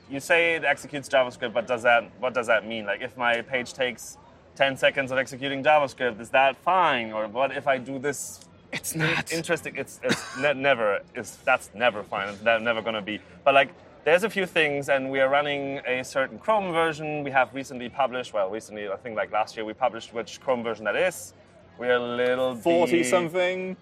you 0.09 0.19
say 0.19 0.55
it 0.55 0.63
executes 0.63 1.07
JavaScript, 1.09 1.53
but 1.53 1.67
does 1.67 1.83
that 1.83 2.03
what 2.19 2.33
does 2.33 2.47
that 2.47 2.67
mean? 2.67 2.85
Like 2.85 3.01
if 3.01 3.15
my 3.17 3.41
page 3.41 3.73
takes 3.73 4.17
10 4.55 4.77
seconds 4.77 5.11
of 5.11 5.17
executing 5.17 5.63
JavaScript, 5.63 6.19
is 6.19 6.29
that 6.29 6.55
fine? 6.57 7.11
Or 7.11 7.27
what 7.27 7.55
if 7.55 7.67
I 7.67 7.77
do 7.77 7.99
this 7.99 8.39
It's 8.71 8.95
not. 8.95 9.31
interesting. 9.31 9.75
It's, 9.75 9.99
it's 10.03 10.37
ne- 10.37 10.53
never 10.53 11.01
is 11.15 11.37
that's 11.45 11.69
never 11.73 12.03
fine. 12.03 12.29
It's 12.29 12.41
never 12.43 12.81
gonna 12.81 13.01
be. 13.01 13.19
But 13.43 13.53
like, 13.53 13.69
there's 14.03 14.23
a 14.23 14.29
few 14.29 14.45
things, 14.45 14.89
and 14.89 15.09
we 15.09 15.19
are 15.19 15.29
running 15.29 15.79
a 15.87 16.03
certain 16.03 16.37
Chrome 16.37 16.71
version. 16.71 17.23
We 17.23 17.31
have 17.31 17.53
recently 17.53 17.89
published. 17.89 18.33
Well, 18.33 18.49
recently, 18.49 18.87
I 18.87 18.95
think 18.97 19.15
like 19.15 19.31
last 19.31 19.55
year, 19.55 19.65
we 19.65 19.73
published 19.73 20.13
which 20.13 20.39
Chrome 20.41 20.63
version 20.63 20.85
that 20.85 20.95
is. 20.95 21.33
We're 21.79 21.95
a 21.95 21.99
little 22.15 22.55
Forty 22.55 22.99
bit- 22.99 23.07
something. 23.07 23.75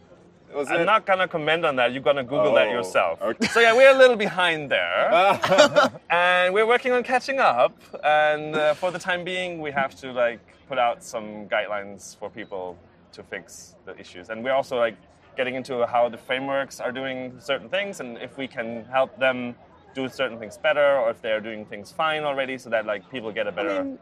Was 0.55 0.69
I'm 0.69 0.81
it? 0.81 0.85
not 0.85 1.05
gonna 1.05 1.27
comment 1.27 1.65
on 1.65 1.75
that. 1.77 1.93
You're 1.93 2.01
gonna 2.03 2.23
Google 2.23 2.53
that 2.55 2.67
Oh, 2.67 2.71
yourself. 2.71 3.21
okay. 3.21 3.47
So 3.47 3.59
yeah, 3.59 3.73
we're 3.75 3.91
a 3.93 3.97
little 3.97 4.15
behind 4.15 4.69
there, 4.71 5.09
and 6.09 6.53
we're 6.53 6.67
working 6.67 6.91
on 6.91 7.03
catching 7.03 7.39
up. 7.39 7.75
And 8.03 8.55
uh, 8.55 8.73
for 8.75 8.91
the 8.91 8.99
time 8.99 9.23
being, 9.23 9.61
we 9.61 9.71
have 9.71 9.95
to 10.01 10.11
like 10.11 10.39
put 10.67 10.77
out 10.77 11.03
some 11.03 11.47
guidelines 11.47 12.17
for 12.17 12.29
people 12.29 12.77
to 13.13 13.23
fix 13.23 13.75
the 13.85 13.97
issues. 13.99 14.29
And 14.29 14.43
we're 14.43 14.53
also 14.53 14.77
like 14.77 14.95
getting 15.35 15.55
into 15.55 15.85
how 15.87 16.09
the 16.09 16.17
frameworks 16.17 16.79
are 16.79 16.91
doing 16.91 17.33
certain 17.39 17.69
things, 17.69 17.99
and 17.99 18.17
if 18.19 18.37
we 18.37 18.47
can 18.47 18.85
help 18.85 19.17
them 19.19 19.55
do 19.95 20.09
certain 20.09 20.39
things 20.39 20.57
better, 20.57 20.97
or 20.97 21.09
if 21.11 21.21
they 21.21 21.31
are 21.31 21.39
doing 21.41 21.65
things 21.65 21.91
fine 21.91 22.23
already, 22.23 22.57
so 22.57 22.69
that 22.69 22.85
like 22.85 23.07
people 23.11 23.31
get 23.31 23.47
a 23.47 23.51
better. 23.51 23.83
mean, 23.83 23.99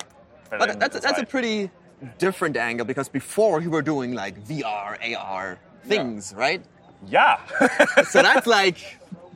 better 0.50 0.65
But 0.68 0.80
that's, 0.80 1.00
that's 1.00 1.19
a 1.19 1.25
pretty 1.25 1.69
different 2.18 2.57
angle 2.57 2.86
because 2.86 3.07
before 3.09 3.59
we 3.59 3.68
were 3.68 3.81
doing 3.81 4.13
like 4.13 4.42
VR, 4.48 4.98
AR 5.18 5.59
things, 5.83 6.33
right? 6.36 6.63
yeah. 7.07 7.39
So 8.10 8.22
that's 8.22 8.45
like 8.48 8.78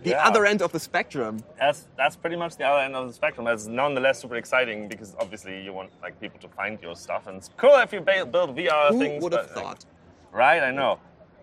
the 0.03 0.11
Yeah. 0.11 0.27
other 0.27 0.45
end 0.45 0.61
of 0.61 0.71
the 0.71 0.79
spectrum. 0.79 1.43
that's 1.59 1.87
that's 1.97 2.15
pretty 2.15 2.35
much 2.35 2.57
the 2.57 2.63
other 2.65 2.81
end 2.83 2.95
of 2.95 3.07
the 3.07 3.13
spectrum. 3.13 3.45
That's 3.45 3.65
nonetheless 3.65 4.21
super 4.21 4.35
exciting 4.35 4.87
because 4.87 5.15
obviously 5.19 5.63
you 5.63 5.73
want 5.73 5.89
like 6.03 6.19
people 6.21 6.39
to 6.41 6.47
find 6.49 6.79
your 6.81 6.95
stuff, 6.95 7.27
and 7.27 7.37
it's 7.37 7.49
cool 7.57 7.75
if 7.77 7.91
you 7.93 8.01
build 8.01 8.31
VR 8.55 8.89
Who 8.89 8.99
things. 8.99 9.23
would 9.23 9.33
have 9.33 9.47
but, 9.47 9.55
like, 9.55 9.65
thought? 9.65 9.85
right? 10.31 10.61
I 10.61 10.71
know. 10.71 10.99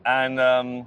And 0.06 0.38
um, 0.40 0.86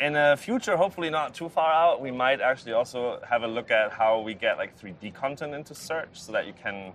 in 0.00 0.14
a 0.16 0.36
future, 0.36 0.76
hopefully 0.76 1.10
not 1.10 1.34
too 1.34 1.48
far 1.48 1.72
out, 1.72 2.00
we 2.00 2.10
might 2.10 2.40
actually 2.40 2.72
also 2.72 3.20
have 3.28 3.42
a 3.42 3.48
look 3.48 3.70
at 3.70 3.92
how 3.92 4.20
we 4.20 4.34
get 4.34 4.56
like 4.58 4.78
3D 4.80 5.14
content 5.14 5.54
into 5.54 5.74
search, 5.74 6.14
so 6.14 6.30
that 6.32 6.46
you 6.46 6.52
can. 6.62 6.92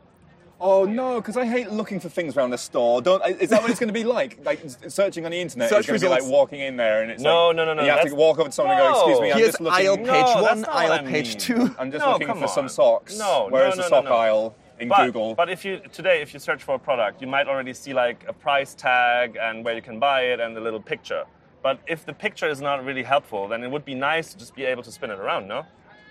Oh 0.60 0.86
no, 0.86 1.22
because 1.22 1.38
I 1.38 1.46
hate 1.46 1.72
looking 1.72 2.00
for 2.00 2.10
things 2.10 2.36
around 2.36 2.50
the 2.50 2.58
store. 2.58 3.02
Don't. 3.02 3.24
Is 3.40 3.50
that 3.52 3.62
what 3.62 3.70
it's 3.70 3.80
going 3.80 3.90
to 3.90 3.94
be 3.94 4.04
like? 4.04 4.40
Like 4.46 4.62
searching 4.88 5.26
on 5.26 5.32
the 5.32 5.40
internet 5.40 5.70
Search 5.70 5.82
is 5.82 5.86
going 5.88 6.00
to 6.00 6.06
be 6.06 6.10
like 6.10 6.24
walking 6.32 6.62
in 6.62 6.78
there 6.78 7.02
and 7.04 7.12
it's 7.12 7.22
No, 7.22 7.48
like, 7.48 7.58
no, 7.58 7.66
no, 7.66 7.74
no, 7.76 7.84
You 7.84 7.90
have 7.92 8.06
to 8.08 8.16
walk 8.16 8.40
over 8.40 8.50
to 8.50 8.52
someone 8.52 8.78
and 8.78 8.84
go, 8.94 9.00
"Excuse 9.02 9.20
me, 9.22 9.32
I'm 9.32 9.38
Here's 9.38 9.50
just 9.50 9.62
looking. 9.62 9.86
aisle 9.88 9.98
page 9.98 10.08
that's 10.08 10.42
one, 10.42 10.66
aisle 10.66 11.04
page 11.04 11.28
mean. 11.30 11.38
two. 11.38 11.76
I'm 11.80 11.92
just 11.92 12.04
No, 12.06 12.14
looking 12.14 12.28
come 12.28 12.40
for 12.40 12.48
some 12.48 12.70
socks. 12.70 13.18
No, 13.20 13.48
Where's 13.50 13.76
no, 13.76 13.84
the 13.84 13.90
no, 13.90 13.96
sock 13.96 14.04
no, 14.06 14.10
no. 14.12 14.16
aisle 14.16 14.56
in 14.80 14.88
but, 14.88 15.06
Google? 15.06 15.36
But 15.36 15.50
if 15.50 15.64
you 15.66 15.80
today, 15.92 16.22
if 16.22 16.34
you 16.34 16.40
search 16.40 16.64
for 16.64 16.76
a 16.76 16.80
product, 16.80 17.22
you 17.22 17.28
might 17.28 17.48
already 17.48 17.74
see 17.74 17.94
like 17.94 18.24
a 18.28 18.34
price 18.34 18.74
tag 18.74 19.38
and 19.40 19.64
where 19.66 19.76
you 19.76 19.82
can 19.82 20.00
buy 20.00 20.22
it 20.22 20.40
and 20.40 20.58
a 20.58 20.62
little 20.62 20.82
picture. 20.82 21.26
But 21.62 21.80
if 21.88 22.06
the 22.06 22.14
picture 22.14 22.48
is 22.50 22.62
not 22.62 22.84
really 22.86 23.04
helpful, 23.04 23.48
then 23.48 23.64
it 23.64 23.70
would 23.70 23.84
be 23.86 23.96
nice 23.96 24.32
to 24.32 24.38
just 24.40 24.56
be 24.56 24.64
able 24.64 24.84
to 24.84 24.92
spin 24.92 25.12
it 25.12 25.20
around, 25.20 25.48
no? 25.48 25.66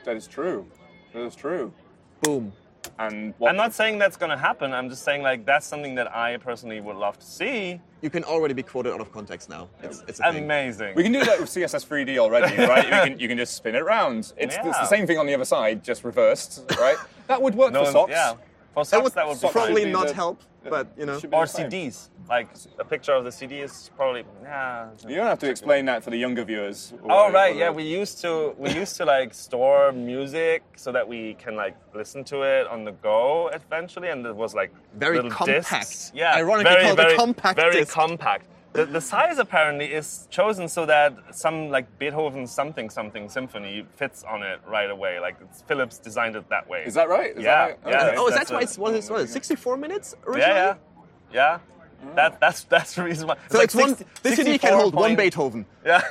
that 0.05 0.17
is 0.17 0.27
true. 0.29 0.67
That 1.15 1.23
is 1.23 1.35
true. 1.35 1.73
Boom. 2.21 2.53
And 2.99 3.35
what, 3.39 3.51
I'm 3.51 3.57
not 3.57 3.75
saying 3.75 3.99
that's 3.99 4.17
going 4.17 4.31
to 4.31 4.39
happen. 4.39 4.73
I'm 4.73 4.89
just 4.89 5.03
saying 5.03 5.23
like 5.23 5.45
that's 5.45 5.67
something 5.67 5.95
that 5.97 6.15
I 6.15 6.39
personally 6.39 6.81
would 6.81 6.97
love 6.97 7.19
to 7.19 7.27
see. 7.27 7.81
You 8.01 8.11
can 8.11 8.25
already 8.25 8.55
be 8.55 8.63
quoted 8.63 8.93
out 8.93 9.01
of 9.01 9.13
context 9.13 9.49
now. 9.49 9.69
It's, 9.83 10.03
it's 10.09 10.21
a 10.21 10.33
thing. 10.33 10.45
Amazing. 10.45 10.95
We 10.95 11.03
can 11.03 11.13
do 11.13 11.25
that 11.25 11.41
with 11.41 11.49
CSS 11.49 11.87
3D 11.87 12.19
already, 12.19 12.57
right? 12.63 12.85
You 12.85 12.91
can, 12.91 13.21
you 13.21 13.29
can 13.29 13.39
just 13.39 13.55
spin 13.55 13.75
it 13.75 13.83
around. 13.83 14.33
It's, 14.37 14.57
it's 14.57 14.79
the 14.79 14.87
same 14.87 15.07
thing 15.07 15.19
on 15.19 15.27
the 15.27 15.35
other 15.35 15.45
side, 15.45 15.85
just 15.85 16.05
reversed, 16.05 16.65
right? 16.79 16.97
That 17.27 17.43
would 17.43 17.55
work 17.55 17.73
no, 17.73 17.85
for 17.85 17.93
socks. 17.93 18.11
yeah. 18.11 18.35
For 18.77 18.85
That 18.85 19.03
would, 19.03 19.15
that 19.15 19.27
would 19.27 19.41
be 19.41 19.49
probably 19.49 19.83
fine. 19.85 19.93
not 19.93 20.09
the- 20.09 20.15
help, 20.15 20.43
but 20.69 20.87
you 20.99 21.07
know. 21.07 21.19
Should 21.19 21.31
be 21.31 21.37
Or. 21.39 21.45
CDs, 21.47 22.11
like 22.29 22.49
a 22.79 22.85
picture 22.85 23.13
of 23.15 23.25
the 23.25 23.33
CD 23.33 23.61
is 23.61 23.91
probably 23.97 24.23
yeah. 24.43 24.89
You 25.09 25.17
don't 25.17 25.27
have 25.27 25.39
to 25.39 25.49
explain 25.49 25.87
that 25.87 26.05
for 26.05 26.11
the 26.11 26.19
younger 26.19 26.45
viewers. 26.45 26.93
Oh 27.09 27.33
right, 27.33 27.55
Or- 27.57 27.59
yeah. 27.59 27.71
We 27.71 27.85
used 27.85 28.21
to 28.21 28.55
we 28.59 28.69
used 28.73 28.97
to 28.99 29.07
like 29.07 29.33
store 29.33 29.93
music 29.93 30.63
so 30.77 30.93
that 30.93 31.09
we 31.09 31.35
can 31.43 31.57
like 31.57 31.75
listen 31.95 32.23
to 32.25 32.43
it 32.43 32.67
on 32.67 32.85
the 32.85 32.93
go 32.93 33.49
eventually, 33.55 34.09
and 34.11 34.27
it 34.27 34.37
was 34.37 34.55
like 34.55 34.71
Very 34.99 35.17
little 35.17 35.31
compact. 35.31 35.71
discs. 35.71 36.13
Yeah, 36.15 36.35
Ironically 36.35 36.75
very, 36.75 36.85
called 36.85 36.99
a 36.99 37.03
very, 37.03 37.17
compact 37.17 37.57
very 37.59 37.73
disc. 37.81 37.95
compact. 37.95 38.47
The, 38.77 38.87
the 38.87 39.01
size 39.01 39.39
apparently 39.39 39.87
is 39.87 40.27
chosen 40.31 40.69
so 40.69 40.87
that 40.87 41.15
some 41.35 41.71
like 41.71 41.99
Beethoven 41.99 42.47
something 42.47 42.91
something 42.91 43.29
symphony 43.29 43.85
fits 43.97 44.23
on 44.25 44.43
it 44.43 44.61
right 44.67 44.91
away. 44.91 45.19
Like 45.21 45.37
it's, 45.41 45.63
Philips 45.63 45.99
designed 45.99 46.37
it 46.37 46.49
that 46.51 46.69
way. 46.69 46.85
Is 46.85 46.95
that 46.95 47.09
right? 47.09 47.37
Is 47.37 47.43
Yeah, 47.43 47.69
that 47.69 47.79
right? 47.85 47.93
yeah. 47.93 48.07
Okay. 48.09 48.17
Oh, 48.19 48.29
is 48.29 48.35
That's 48.35 48.51
that 48.51 48.55
why 48.55 48.61
a- 48.61 48.65
it's 48.65 48.79
what 48.79 48.95
is, 48.95 49.11
what 49.11 49.21
is 49.21 49.31
it, 49.31 49.33
64 49.33 49.77
minutes 49.77 50.15
originally? 50.27 50.55
yeah, 50.55 50.75
yeah, 51.33 51.59
yeah. 52.05 52.15
That, 52.15 52.39
that's 52.41 52.65
that's 52.65 52.95
the 52.95 53.03
reason 53.03 53.27
why. 53.27 53.37
So 53.51 53.61
it's 53.61 53.75
one. 53.75 53.97
60 53.97 54.05
This 54.23 54.37
CD 54.37 54.59
can 54.59 54.75
hold 54.75 54.95
one 54.95 55.17
Beethoven. 55.17 55.65
Yeah, 55.85 56.03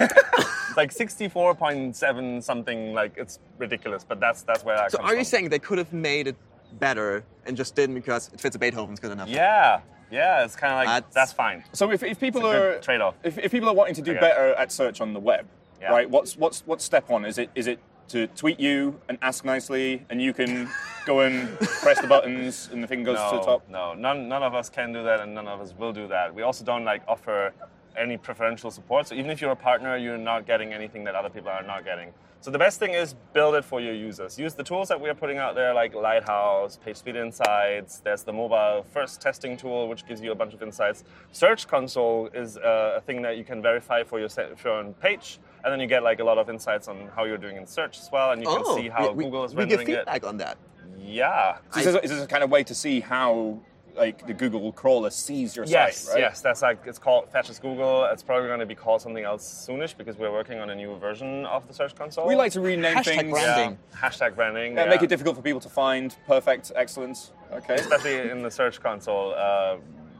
like 0.76 0.92
sixty-four 0.92 1.56
point 1.56 1.96
seven 1.96 2.42
something. 2.42 2.94
Like 2.94 3.14
it's 3.18 3.40
ridiculous, 3.60 4.04
but 4.04 4.20
that's 4.20 4.42
that's 4.42 4.66
where 4.66 4.76
that 4.76 4.92
So 4.92 4.98
comes 4.98 5.10
are 5.10 5.14
you 5.14 5.20
from. 5.20 5.26
saying 5.26 5.50
they 5.50 5.60
could 5.60 5.78
have 5.78 5.94
made 5.94 6.28
it 6.28 6.36
better 6.80 7.24
and 7.46 7.56
just 7.56 7.76
didn't 7.76 7.96
because 7.96 8.30
it 8.34 8.42
fits 8.42 8.56
a 8.56 8.60
Beethoven's 8.60 9.00
good 9.00 9.12
enough? 9.12 9.30
Yeah, 9.30 9.82
yeah. 10.16 10.44
It's 10.46 10.56
kind 10.56 10.72
of 10.74 10.78
like 10.80 10.88
That's- 10.88 11.14
that's 11.14 11.34
fine. 11.34 11.64
So 11.74 11.92
if, 11.92 12.02
if 12.04 12.20
people 12.20 12.42
It's 12.42 12.50
a 12.50 12.52
good 12.60 12.76
are 12.78 12.80
trade-off. 12.88 13.16
if, 13.24 13.38
if 13.38 13.52
people 13.52 13.70
are 13.70 13.76
wanting 13.76 13.96
to 13.96 14.02
do 14.02 14.12
Okay. 14.12 14.20
better 14.28 14.48
at 14.56 14.72
search 14.72 15.02
on 15.02 15.14
the 15.14 15.20
web, 15.20 15.46
Yeah. 15.82 15.92
right? 15.92 16.10
What's 16.10 16.32
what's 16.38 16.60
what's 16.70 16.84
step 16.92 17.10
one? 17.10 17.26
Is 17.26 17.38
it 17.38 17.50
is 17.56 17.68
it 17.68 17.80
to 18.08 18.28
tweet 18.42 18.60
you 18.60 19.00
and 19.10 19.18
ask 19.30 19.44
nicely, 19.44 20.06
and 20.12 20.22
you 20.22 20.32
can 20.32 20.70
go 21.08 21.22
and 21.22 21.36
press 21.86 22.00
the 22.02 22.08
buttons, 22.08 22.70
and 22.72 22.84
the 22.84 22.88
thing 22.88 23.04
goes 23.04 23.18
to 23.18 23.24
the 23.36 23.42
No, 23.42 23.44
top? 23.52 23.62
no, 23.70 23.94
none, 23.96 24.28
none 24.34 24.44
of 24.44 24.54
us 24.54 24.70
can 24.70 24.94
do 24.94 25.02
that, 25.04 25.20
and 25.22 25.34
none 25.34 25.48
of 25.48 25.60
us 25.60 25.74
will 25.80 25.92
do 25.92 26.08
that. 26.10 26.34
We 26.36 26.44
also 26.44 26.64
don't 26.64 26.86
like 26.86 27.02
offer 27.08 27.52
any 27.98 28.18
preferential 28.18 28.72
support. 28.72 29.08
So 29.08 29.16
even 29.16 29.32
if 29.32 29.42
you're 29.42 29.52
a 29.52 29.56
partner, 29.56 29.98
you're 29.98 30.18
not 30.18 30.46
getting 30.46 30.74
anything 30.74 31.04
that 31.06 31.16
other 31.16 31.30
people 31.30 31.50
are 31.50 31.64
not 31.64 31.84
getting. 31.86 32.12
So 32.42 32.52
the 32.52 32.60
best 32.60 32.78
thing 32.78 32.94
is 32.94 33.16
build 33.34 33.56
it 33.56 33.66
for 33.66 33.82
your 33.82 33.94
users. 33.94 34.38
Use 34.38 34.54
the 34.54 34.64
tools 34.64 34.88
that 34.90 35.02
we 35.02 35.10
are 35.10 35.16
putting 35.16 35.40
out 35.40 35.56
there, 35.56 35.74
like 35.74 35.96
Lighthouse, 35.96 36.78
PageSpeed 36.86 37.16
Insights. 37.16 38.00
There's 38.00 38.24
the 38.24 38.34
mobile 38.34 38.86
first 38.94 39.20
testing 39.20 39.58
tool, 39.58 39.88
which 39.88 40.06
gives 40.08 40.22
you 40.22 40.32
a 40.32 40.36
bunch 40.36 40.54
of 40.54 40.62
insights. 40.62 41.04
Search 41.32 41.68
Console 41.68 42.30
is 42.36 42.58
a 42.58 43.02
thing 43.08 43.22
that 43.24 43.38
you 43.38 43.44
can 43.44 43.62
verify 43.64 44.04
for 44.04 44.20
your, 44.20 44.30
se- 44.30 44.50
for 44.58 44.68
your 44.70 44.78
own 44.78 44.94
page, 44.96 45.40
and 45.64 45.74
then 45.74 45.80
you 45.80 45.88
get 45.88 46.04
like 46.04 46.20
a 46.20 46.24
lot 46.24 46.38
of 46.38 46.48
insights 46.50 46.88
on 46.88 47.10
how 47.16 47.24
you're 47.24 47.40
doing 47.40 47.58
in 47.58 47.66
search 47.66 47.98
as 48.00 48.10
well, 48.12 48.32
and 48.32 48.42
you 48.42 48.48
can 48.48 48.62
Oh, 48.64 48.78
see 48.78 48.90
how 48.90 49.12
we, 49.12 49.24
Google 49.24 49.44
is 49.46 49.56
we 49.56 49.66
give 49.66 49.80
rendering 49.80 49.96
it. 49.98 50.00
feedback 50.02 50.24
on 50.28 50.38
that. 50.38 50.58
Yeah. 51.00 51.58
So 51.72 51.80
is, 51.80 51.86
this, 51.86 51.96
is 52.04 52.12
this 52.12 52.24
a 52.24 52.28
kind 52.28 52.44
of 52.44 52.52
way 52.52 52.64
to 52.64 52.76
see 52.76 53.00
how 53.00 53.60
like 53.96 54.26
the 54.28 54.34
Google 54.34 54.72
crawler 54.72 55.10
sees 55.10 55.56
your 55.56 55.66
Yes, 55.66 55.98
site? 55.98 56.14
Right? 56.14 56.22
yes, 56.22 56.42
that's 56.42 56.62
like 56.62 56.80
it's 56.86 57.00
called 57.00 57.30
Fetch 57.32 57.50
as 57.50 57.60
Google. 57.60 58.06
It's 58.06 58.24
probably 58.24 58.48
going 58.48 58.60
to 58.60 58.66
be 58.66 58.76
called 58.76 59.02
something 59.02 59.24
else 59.24 59.68
soonish 59.68 59.96
because 59.98 60.18
we're 60.18 60.32
working 60.32 60.60
on 60.60 60.70
a 60.70 60.76
new 60.76 60.96
version 60.98 61.46
of 61.46 61.68
the 61.68 61.74
Search 61.74 61.96
Console. 61.96 62.28
We 62.28 62.36
like 62.36 62.52
to 62.54 62.62
rename 62.62 62.96
Hashtag 62.98 63.06
things. 63.18 63.32
branding. 63.32 63.78
yeah. 63.92 63.98
hashtag 64.10 64.36
branding. 64.36 64.74
Yeah, 64.76 64.84
yeah. 64.86 64.90
Make 64.90 65.02
it 65.04 65.08
difficult 65.10 65.36
for 65.36 65.42
people 65.42 65.62
to 65.62 65.70
find. 65.70 66.16
Perfect, 66.28 66.72
excellence. 66.76 67.32
Okay. 67.54 67.76
especially 67.76 68.30
in 68.30 68.42
the 68.44 68.52
Search 68.52 68.82
Console. 68.82 69.34
Uh, 69.36 69.78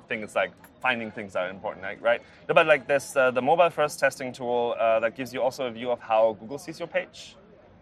thing 0.08 0.22
it's 0.22 0.36
like 0.36 0.52
finding 0.80 1.10
things 1.10 1.34
that 1.34 1.44
are 1.46 1.50
important, 1.50 1.84
like, 1.84 2.00
right? 2.02 2.22
But 2.46 2.68
like 2.68 2.88
this, 2.88 3.16
uh, 3.16 3.32
the 3.32 3.42
mobile 3.42 3.72
first 3.72 4.00
testing 4.00 4.32
tool 4.32 4.76
uh, 4.80 5.00
that 5.00 5.16
gives 5.16 5.34
you 5.34 5.42
also 5.42 5.66
a 5.66 5.72
view 5.72 5.90
of 5.90 6.00
how 6.00 6.38
Google 6.40 6.60
sees 6.60 6.78
your 6.80 6.88
page. 6.88 7.36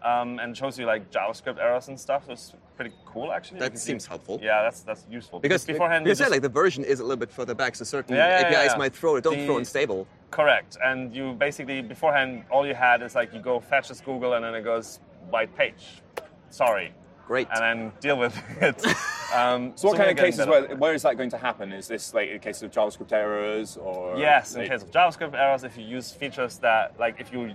Um, 0.04 0.38
and 0.38 0.54
shows 0.54 0.78
you 0.78 0.84
like 0.84 1.10
JavaScript 1.10 1.58
errors 1.58 1.88
and 1.88 1.98
stuff. 1.98 2.28
It's 2.28 2.52
pretty 2.76 2.92
cool, 3.06 3.32
actually. 3.32 3.58
That 3.60 3.64
You 3.66 3.70
can 3.70 3.78
see- 3.78 3.86
seems 3.92 4.06
helpful. 4.06 4.38
Yeah, 4.42 4.60
that's 4.62 4.80
that's 4.82 5.06
useful. 5.10 5.40
Because 5.40 5.64
beforehand, 5.64 6.04
you 6.04 6.10
because 6.10 6.20
yeah, 6.20 6.26
like 6.28 6.42
the 6.42 6.48
version 6.50 6.84
is 6.84 7.00
a 7.00 7.02
little 7.02 7.16
bit 7.16 7.30
further 7.30 7.54
back, 7.54 7.74
so 7.74 7.84
certain 7.84 8.14
Yeah, 8.14 8.28
yeah, 8.40 8.46
APIs 8.48 8.72
yeah. 8.72 8.76
might 8.76 8.94
throw 8.94 9.16
it. 9.16 9.24
Don't 9.24 9.38
The- 9.38 9.46
throw 9.46 9.56
unstable. 9.56 10.06
Correct. 10.30 10.76
And 10.84 11.14
you 11.16 11.32
basically 11.32 11.80
beforehand 11.80 12.44
all 12.50 12.66
you 12.66 12.74
had 12.74 13.00
is 13.00 13.14
like 13.14 13.32
you 13.32 13.40
go 13.40 13.60
fetch 13.60 13.88
this 13.88 14.02
Google 14.02 14.34
and 14.34 14.44
then 14.44 14.54
it 14.54 14.62
goes 14.62 15.00
white 15.30 15.56
page. 15.56 16.02
Sorry. 16.50 16.92
Great. 17.26 17.48
And 17.54 17.60
then 17.62 17.92
deal 18.00 18.18
with 18.18 18.36
it. 18.60 18.84
Um, 19.34 19.72
So 19.74 19.88
what 19.88 19.98
we're 19.98 20.04
kind 20.04 20.10
of 20.18 20.22
cases 20.24 20.46
where, 20.46 20.76
where 20.76 20.94
is 20.94 21.02
that 21.02 21.16
going 21.16 21.30
to 21.30 21.38
happen? 21.38 21.72
Is 21.72 21.88
this 21.88 22.12
like 22.14 22.28
in 22.28 22.38
case 22.40 22.62
of 22.62 22.70
JavaScript 22.70 23.10
errors 23.10 23.76
or 23.78 24.16
Yes, 24.18 24.54
in 24.54 24.60
like- 24.60 24.70
case 24.70 24.82
of 24.82 24.90
JavaScript 24.92 25.34
errors, 25.34 25.64
if 25.64 25.76
you 25.78 25.84
use 25.84 26.12
features 26.12 26.58
that 26.58 26.92
like 27.00 27.16
if 27.18 27.32
you 27.32 27.54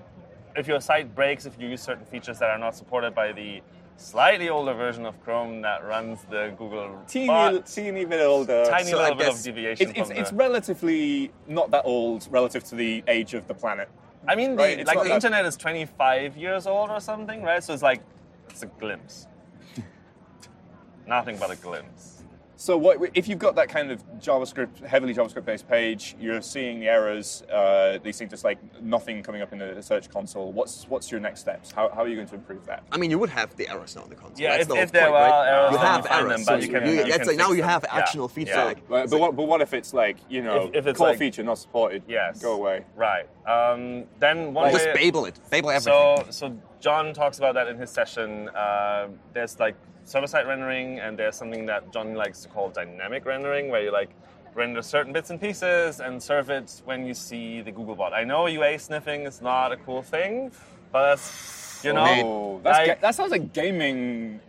if 0.60 0.68
your 0.68 0.80
site 0.82 1.16
breaks, 1.16 1.46
if 1.46 1.60
you 1.60 1.70
use 1.70 1.82
certain 1.82 2.06
features 2.06 2.38
that 2.40 2.50
are 2.50 2.58
not 2.58 2.76
supported 2.76 3.16
by 3.16 3.32
the 3.32 3.62
slightly 3.98 4.50
older 4.50 4.74
version 4.74 5.06
of 5.06 5.22
Chrome 5.24 5.62
that 5.62 5.84
runs 5.86 6.20
the 6.30 6.54
Google 6.58 7.02
teeny, 7.08 7.28
bot, 7.28 7.66
teeny 7.66 8.06
bit 8.06 8.22
older. 8.22 8.66
tiny 8.70 8.92
So 8.92 8.98
little 8.98 9.16
bit 9.16 9.28
of 9.30 9.42
deviation 9.42 9.90
It, 9.90 9.98
it's, 9.98 10.10
it's 10.10 10.32
relatively 10.32 11.32
not 11.48 11.72
that 11.72 11.84
old 11.86 12.28
relative 12.32 12.64
to 12.66 12.76
the 12.76 13.04
age 13.08 13.34
of 13.34 13.48
the 13.48 13.54
planet. 13.54 13.90
I 14.28 14.36
mean, 14.36 14.52
the, 14.52 14.64
Right, 14.64 14.86
like 14.86 15.00
the 15.00 15.06
that- 15.06 15.16
internet 15.16 15.46
is 15.46 15.56
25 15.58 16.38
years 16.38 16.68
old 16.68 16.90
or 16.90 17.00
something, 17.00 17.42
right? 17.44 17.64
So 17.64 17.74
it's 17.74 17.84
like 17.84 18.02
it's 18.50 18.64
a 18.64 18.68
glimpse. 18.68 19.28
Nothing 21.08 21.38
but 21.38 21.52
a 21.52 21.56
glimpse. 21.56 22.19
So 22.62 22.76
what, 22.78 22.98
if 23.14 23.30
you've 23.30 23.40
got 23.40 23.56
that 23.56 23.70
kind 23.70 23.90
of 23.90 24.04
JavaScript, 24.20 24.84
heavily 24.86 25.14
JavaScript-based 25.14 25.66
page, 25.70 26.18
you're 26.20 26.42
seeing 26.42 26.82
the 26.82 26.90
errors, 26.90 27.42
uh, 27.44 28.00
these 28.04 28.18
things 28.18 28.32
just 28.32 28.44
like 28.44 28.58
nothing 28.82 29.24
coming 29.24 29.42
up 29.42 29.54
in 29.54 29.60
the 29.60 29.82
search 29.82 30.10
console. 30.10 30.52
What's 30.52 30.84
what's 30.90 31.10
your 31.10 31.22
next 31.22 31.40
steps? 31.40 31.72
How, 31.72 31.88
how 31.88 32.02
are 32.04 32.10
you 32.10 32.16
going 32.18 32.28
to 32.28 32.36
improve 32.36 32.66
that? 32.66 32.84
I 32.92 32.98
mean, 32.98 33.12
you 33.12 33.18
would 33.18 33.30
have 33.30 33.56
the 33.56 33.70
errors 33.70 33.96
now 33.96 34.04
in 34.04 34.10
the 34.10 34.16
console. 34.16 34.42
Yeah, 34.42 34.50
That's 34.58 34.64
if- 34.64 34.68
the 34.68 34.74
whole 34.76 34.84
if 34.84 34.92
there 34.92 35.04
point, 35.04 35.16
are 35.16 35.30
right? 35.30 35.48
errors, 35.48 35.72
you 35.72 35.78
have 35.78 36.04
you 36.04 36.12
errors. 36.12 36.30
them, 36.30 36.40
but 36.40 36.46
so 36.46 36.56
you 36.68 36.68
can- 36.74 36.86
you- 36.86 36.92
you 36.92 37.04
can 37.14 37.28
like 37.28 37.38
now 37.38 37.46
fix 37.46 37.50
you 37.56 37.62
them. 37.62 37.70
have 37.70 37.86
Yeah. 37.88 37.98
actionable 37.98 38.28
features. 38.28 38.56
Yeah. 38.58 38.64
Like, 38.66 38.88
But, 38.90 39.10
but, 39.10 39.20
what, 39.22 39.36
but 39.38 39.44
what 39.48 39.62
if 39.62 39.74
it's 39.74 39.94
like 39.94 40.18
you 40.28 40.42
know, 40.42 40.66
If- 40.66 40.76
if 40.76 40.88
it's 40.88 40.98
core 40.98 41.08
like- 41.12 41.18
feature 41.18 41.44
not 41.44 41.60
supported? 41.60 42.04
Yes. 42.10 42.42
Go 42.42 42.56
away. 42.56 42.84
Right. 42.98 43.30
Um, 43.48 44.04
then 44.20 44.54
one 44.54 44.70
just 44.74 44.86
way, 44.86 44.94
Babel 44.96 45.24
it. 45.28 45.40
Babel 45.50 45.70
everything. 45.70 45.94
So, 45.94 46.26
so 46.30 46.58
John 46.82 47.14
talks 47.14 47.38
about 47.38 47.54
that 47.54 47.70
in 47.70 47.78
his 47.78 47.90
session. 47.90 48.50
Uh, 48.50 49.08
there's 49.32 49.58
like 49.62 49.76
server-side 50.10 50.48
rendering, 50.48 51.00
and 51.00 51.18
there's 51.18 51.36
something 51.36 51.66
that 51.68 51.92
Johnny 51.94 52.16
likes 52.16 52.42
to 52.42 52.50
call 52.50 52.70
dynamic 52.70 53.26
rendering, 53.26 53.70
where 53.70 53.84
you 53.84 53.92
like 53.92 54.10
render 54.56 54.82
certain 54.82 55.14
bits 55.14 55.30
and 55.30 55.40
pieces 55.40 56.00
and 56.00 56.22
serve 56.22 56.50
it 56.50 56.82
when 56.86 57.06
you 57.06 57.14
see 57.14 57.62
the 57.62 57.72
Googlebot. 57.72 58.12
I 58.12 58.24
know 58.24 58.48
UA 58.48 58.80
sniffing 58.80 59.22
is 59.28 59.42
not 59.42 59.72
a 59.72 59.78
cool 59.78 60.02
thing, 60.02 60.52
but 60.92 61.10
that's, 61.16 61.82
you 61.84 61.94
know, 61.94 62.06
Oh, 62.06 62.62
like- 62.68 63.00
that 63.02 63.14
sounds 63.16 63.32
like 63.32 63.54
gaming. 63.54 64.40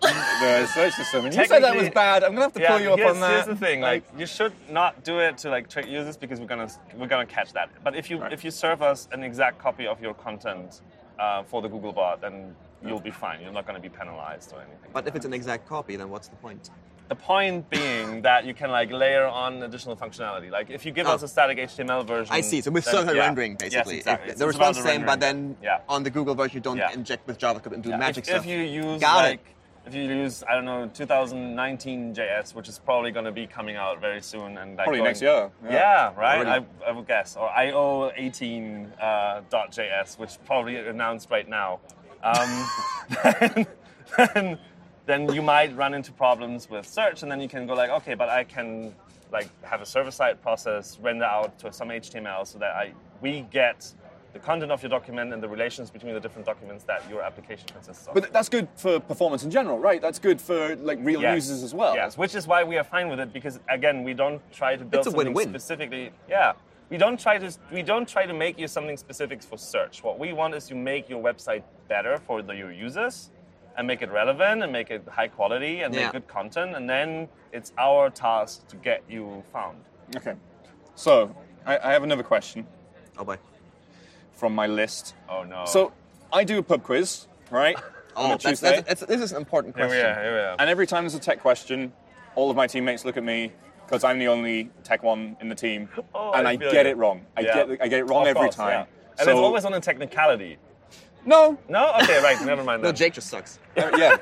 the 0.00 0.66
search 0.66 0.94
system. 0.94 1.26
And 1.26 1.34
you 1.34 1.44
said 1.46 1.62
that 1.62 1.76
was 1.76 1.88
bad. 1.90 2.24
I'm 2.24 2.32
gonna 2.32 2.46
have 2.46 2.52
to 2.54 2.66
pull 2.66 2.80
you 2.80 2.92
up 2.92 2.98
on 3.08 3.20
that. 3.20 3.30
Here's 3.34 3.46
the 3.46 3.54
thing: 3.54 3.80
like, 3.82 4.02
you 4.18 4.26
should 4.26 4.52
not 4.68 5.04
do 5.04 5.20
it 5.20 5.38
to 5.38 5.48
like 5.48 5.68
trick 5.70 5.86
users 5.86 6.16
because 6.16 6.40
we're 6.40 6.46
gonna 6.48 6.68
we're 6.96 7.06
gonna 7.06 7.24
catch 7.24 7.52
that. 7.52 7.68
But 7.84 7.94
if 7.94 8.10
you 8.10 8.18
Right. 8.18 8.32
if 8.32 8.42
you 8.44 8.50
serve 8.50 8.82
us 8.82 9.06
an 9.12 9.22
exact 9.22 9.58
copy 9.60 9.86
of 9.86 10.00
your 10.02 10.14
content 10.14 10.80
uh, 11.20 11.44
for 11.44 11.62
the 11.62 11.68
Google 11.68 11.92
bot, 11.92 12.20
then 12.20 12.56
you'll 12.86 13.00
be 13.00 13.10
fine. 13.10 13.40
You're 13.42 13.52
not 13.52 13.66
gonna 13.66 13.80
be 13.80 13.88
penalized 13.88 14.52
or 14.52 14.60
anything. 14.60 14.90
but 14.92 15.06
if 15.06 15.14
it's 15.14 15.24
an 15.26 15.32
exact 15.34 15.68
copy, 15.68 15.96
then 15.96 16.08
what's 16.10 16.28
the 16.28 16.36
point? 16.36 16.70
the 17.08 17.16
point 17.16 17.68
being 17.68 18.22
that 18.28 18.46
you 18.46 18.54
can 18.54 18.70
like 18.70 18.90
layer 18.90 19.26
on 19.26 19.62
additional 19.64 19.94
functionality. 19.96 20.50
Like 20.50 20.70
if 20.70 20.86
you 20.86 20.92
give 20.92 21.06
Oh. 21.06 21.12
us 21.14 21.22
a 21.22 21.28
static 21.28 21.58
HTML 21.58 22.06
version, 22.06 22.32
I 22.34 22.40
see. 22.40 22.62
So 22.62 22.70
with 22.70 22.84
then- 22.86 22.94
server 22.94 23.14
yeah. 23.14 23.26
rendering, 23.26 23.56
basically. 23.56 23.96
Yes, 23.96 24.00
exactly. 24.06 24.30
If 24.32 24.38
the 24.38 24.46
response 24.46 24.78
is 24.78 24.84
same, 24.84 25.04
but 25.04 25.20
then 25.20 25.56
yeah. 25.62 25.80
on 25.90 26.04
the 26.04 26.10
Google 26.10 26.34
version, 26.34 26.54
you 26.56 26.60
don't 26.62 26.78
Yeah. 26.78 26.92
inject 26.92 27.26
with 27.26 27.38
JavaScript 27.38 27.72
and 27.74 27.82
do 27.82 27.90
Yeah, 27.90 27.96
magic 27.98 28.22
if, 28.22 28.28
stuff. 28.28 28.44
If 28.44 28.46
you 28.46 28.58
use 28.60 29.00
Got 29.00 29.24
it. 29.26 29.28
like, 29.30 29.44
if 29.84 29.94
you 29.94 30.04
use 30.04 30.42
I 30.48 30.54
don't 30.54 30.64
know 30.64 30.86
2019 30.94 32.14
JS, 32.14 32.54
which 32.54 32.68
is 32.68 32.78
probably 32.78 33.10
going 33.10 33.24
to 33.26 33.32
be 33.32 33.46
coming 33.46 33.76
out 33.76 34.00
very 34.00 34.22
soon, 34.22 34.56
and 34.56 34.76
like 34.76 34.84
Probably 34.84 34.98
going- 35.00 35.04
next 35.08 35.20
year. 35.22 35.50
Yeah, 35.68 36.12
right. 36.16 36.46
Already. 36.46 36.66
I, 36.86 36.88
I 36.88 36.92
would 36.92 37.06
guess, 37.06 37.36
or 37.36 37.50
IO 37.50 38.10
18 38.16 38.92
uh, 39.00 39.40
.js, 39.50 40.18
which 40.18 40.38
probably 40.46 40.76
announced 40.76 41.30
right 41.30 41.48
now. 41.48 41.80
Um, 42.22 42.66
then, 43.44 43.66
then, 44.16 44.58
then 45.06 45.32
you 45.32 45.42
might 45.42 45.76
run 45.76 45.94
into 45.94 46.12
problems 46.12 46.70
with 46.70 46.86
search, 46.86 47.22
and 47.22 47.30
then 47.30 47.40
you 47.40 47.48
can 47.48 47.66
go 47.66 47.74
like, 47.74 47.90
okay, 47.90 48.14
but 48.14 48.28
I 48.28 48.44
can 48.44 48.94
like 49.32 49.48
have 49.64 49.80
a 49.80 49.86
server-side 49.86 50.42
process 50.42 50.98
render 51.00 51.24
out 51.24 51.58
to 51.60 51.72
some 51.72 51.88
HTML 51.88 52.46
so 52.46 52.58
that 52.58 52.74
I 52.74 52.92
we 53.22 53.46
get 53.50 53.90
the 54.34 54.38
content 54.38 54.72
of 54.72 54.82
your 54.82 54.88
document 54.90 55.32
and 55.32 55.42
the 55.42 55.48
relations 55.48 55.90
between 55.90 56.14
the 56.14 56.20
different 56.20 56.46
documents 56.46 56.84
that 56.84 57.02
your 57.08 57.22
application 57.22 57.66
consists 57.68 58.06
of. 58.06 58.14
But 58.14 58.32
that's 58.32 58.48
good 58.48 58.66
for 58.76 58.98
performance 58.98 59.42
in 59.44 59.50
general, 59.50 59.78
right? 59.78 60.00
That's 60.00 60.18
good 60.18 60.40
for 60.40 60.74
like 60.76 60.98
real 61.02 61.20
Yes. 61.20 61.34
users 61.34 61.62
as 61.62 61.74
well. 61.74 61.94
Yes, 61.94 62.16
which 62.16 62.34
is 62.34 62.46
why 62.46 62.64
we 62.64 62.78
are 62.78 62.84
fine 62.84 63.08
with 63.08 63.20
it 63.20 63.32
because 63.32 63.60
again, 63.68 64.04
we 64.04 64.14
don't 64.14 64.40
try 64.52 64.76
to 64.76 64.84
build 64.84 65.00
It's 65.00 65.08
a 65.08 65.10
something 65.10 65.34
win-win. 65.34 65.48
specifically. 65.50 66.12
Yeah, 66.28 66.52
we 66.92 66.98
don't 66.98 67.18
try 67.18 67.38
to 67.38 67.50
we 67.72 67.82
don't 67.82 68.06
try 68.06 68.26
to 68.26 68.34
make 68.34 68.58
you 68.58 68.68
something 68.68 68.98
specific 68.98 69.42
for 69.42 69.56
search. 69.56 70.04
What 70.04 70.18
we 70.18 70.34
want 70.34 70.54
is 70.54 70.66
to 70.66 70.74
make 70.74 71.08
your 71.08 71.22
website 71.22 71.62
better 71.88 72.18
for 72.18 72.42
the, 72.42 72.54
your 72.54 72.70
users 72.70 73.30
and 73.78 73.86
make 73.86 74.02
it 74.02 74.10
relevant 74.10 74.62
and 74.62 74.70
make 74.70 74.90
it 74.90 75.02
high 75.08 75.28
quality 75.28 75.80
and 75.80 75.94
Yeah. 75.94 76.02
make 76.02 76.12
good 76.12 76.28
content, 76.28 76.76
and 76.76 76.88
then 76.88 77.28
it's 77.50 77.72
our 77.78 78.10
task 78.10 78.68
to 78.68 78.76
get 78.76 79.02
you 79.08 79.42
found. 79.54 79.78
Okay. 80.14 80.34
So 80.94 81.34
I, 81.64 81.78
I 81.78 81.92
have 81.92 82.02
another 82.02 82.22
question 82.22 82.66
oh 83.18 83.24
boy. 83.24 83.38
from 84.32 84.54
my 84.54 84.66
list. 84.66 85.14
Oh 85.30 85.44
no! 85.44 85.64
So 85.64 85.92
I 86.30 86.44
do 86.44 86.58
a 86.58 86.62
pub 86.62 86.82
quiz, 86.82 87.26
right? 87.50 87.76
Oh, 88.14 88.36
that's, 88.36 88.60
that's, 88.60 88.82
that's, 88.86 89.00
this 89.06 89.22
is 89.22 89.32
an 89.32 89.38
important 89.38 89.72
question. 89.72 89.90
here 89.96 90.04
question. 90.04 90.22
we 90.22 90.28
are. 90.28 90.32
Here 90.32 90.34
we 90.34 90.48
are. 90.50 90.56
And 90.58 90.68
every 90.68 90.86
time 90.86 91.04
there's 91.04 91.14
a 91.14 91.18
tech 91.18 91.40
question, 91.40 91.94
all 92.34 92.50
of 92.50 92.56
my 92.58 92.66
teammates 92.66 93.06
look 93.06 93.16
at 93.16 93.24
me 93.24 93.52
because 93.92 94.04
I'm 94.04 94.18
the 94.18 94.28
only 94.28 94.70
tech 94.84 95.02
one 95.02 95.36
in 95.42 95.50
the 95.50 95.54
team, 95.54 95.86
Oh, 96.14 96.32
and 96.32 96.48
I 96.48 96.52
I, 96.52 96.56
get 96.56 96.86
you. 96.86 96.92
it 96.92 96.96
wrong. 96.96 97.26
I 97.36 97.42
Yeah. 97.42 97.66
get 97.66 97.82
I 97.82 97.88
get 97.88 97.98
it 98.00 98.04
wrong 98.04 98.22
Of 98.22 98.28
every 98.28 98.42
course, 98.44 98.56
time. 98.56 98.70
yeah. 98.70 98.84
And 99.18 99.26
so, 99.26 99.30
it's 99.32 99.38
always 99.38 99.64
on 99.66 99.74
a 99.74 99.80
technicality. 99.80 100.56
no, 101.26 101.58
No, 101.68 101.92
okay, 102.02 102.22
right. 102.22 102.40
Never 102.42 102.64
mind. 102.64 102.80
No, 102.82 102.88
then. 102.88 102.96
Jake 102.96 103.12
just 103.12 103.28
sucks. 103.28 103.58
Uh, 103.76 103.90
yeah. 103.98 104.16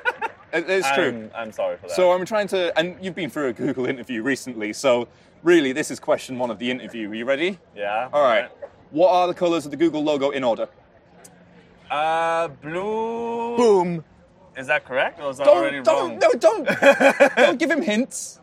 It's 0.53 0.91
true. 0.91 1.31
I'm, 1.33 1.47
I'm 1.47 1.53
sorry 1.53 1.77
for 1.77 1.87
that. 1.87 1.95
So 1.95 2.11
I'm 2.11 2.25
trying 2.27 2.49
to, 2.49 2.77
and 2.77 2.97
you've 3.01 3.15
been 3.15 3.31
through 3.31 3.47
a 3.49 3.53
Google 3.53 3.87
interview 3.87 4.21
recently, 4.25 4.73
so 4.73 5.07
really 5.45 5.71
this 5.73 5.93
is 5.93 6.01
question 6.01 6.37
one 6.41 6.51
of 6.51 6.59
the 6.59 6.69
interview. 6.69 7.09
Are 7.09 7.15
you 7.15 7.25
ready? 7.25 7.57
yeah. 7.77 8.09
All 8.13 8.25
right. 8.25 8.51
What 8.91 9.11
are 9.13 9.29
the 9.29 9.35
colours 9.35 9.65
of 9.65 9.71
the 9.71 9.77
Google 9.77 10.03
logo 10.03 10.31
in 10.31 10.43
order? 10.43 10.69
Uh, 11.89 12.49
blue. 12.49 13.57
Boom. 13.57 14.05
Is 14.57 14.67
that 14.67 14.85
correct, 14.85 15.21
or 15.21 15.31
is 15.31 15.39
that 15.39 15.47
already 15.47 15.81
Don't, 15.83 16.19
don't, 16.19 16.41
wrong? 16.43 16.65
no, 16.67 16.67
don't, 16.67 17.37
don't 17.37 17.59
give 17.61 17.71
him 17.71 17.83
hints. 17.83 18.41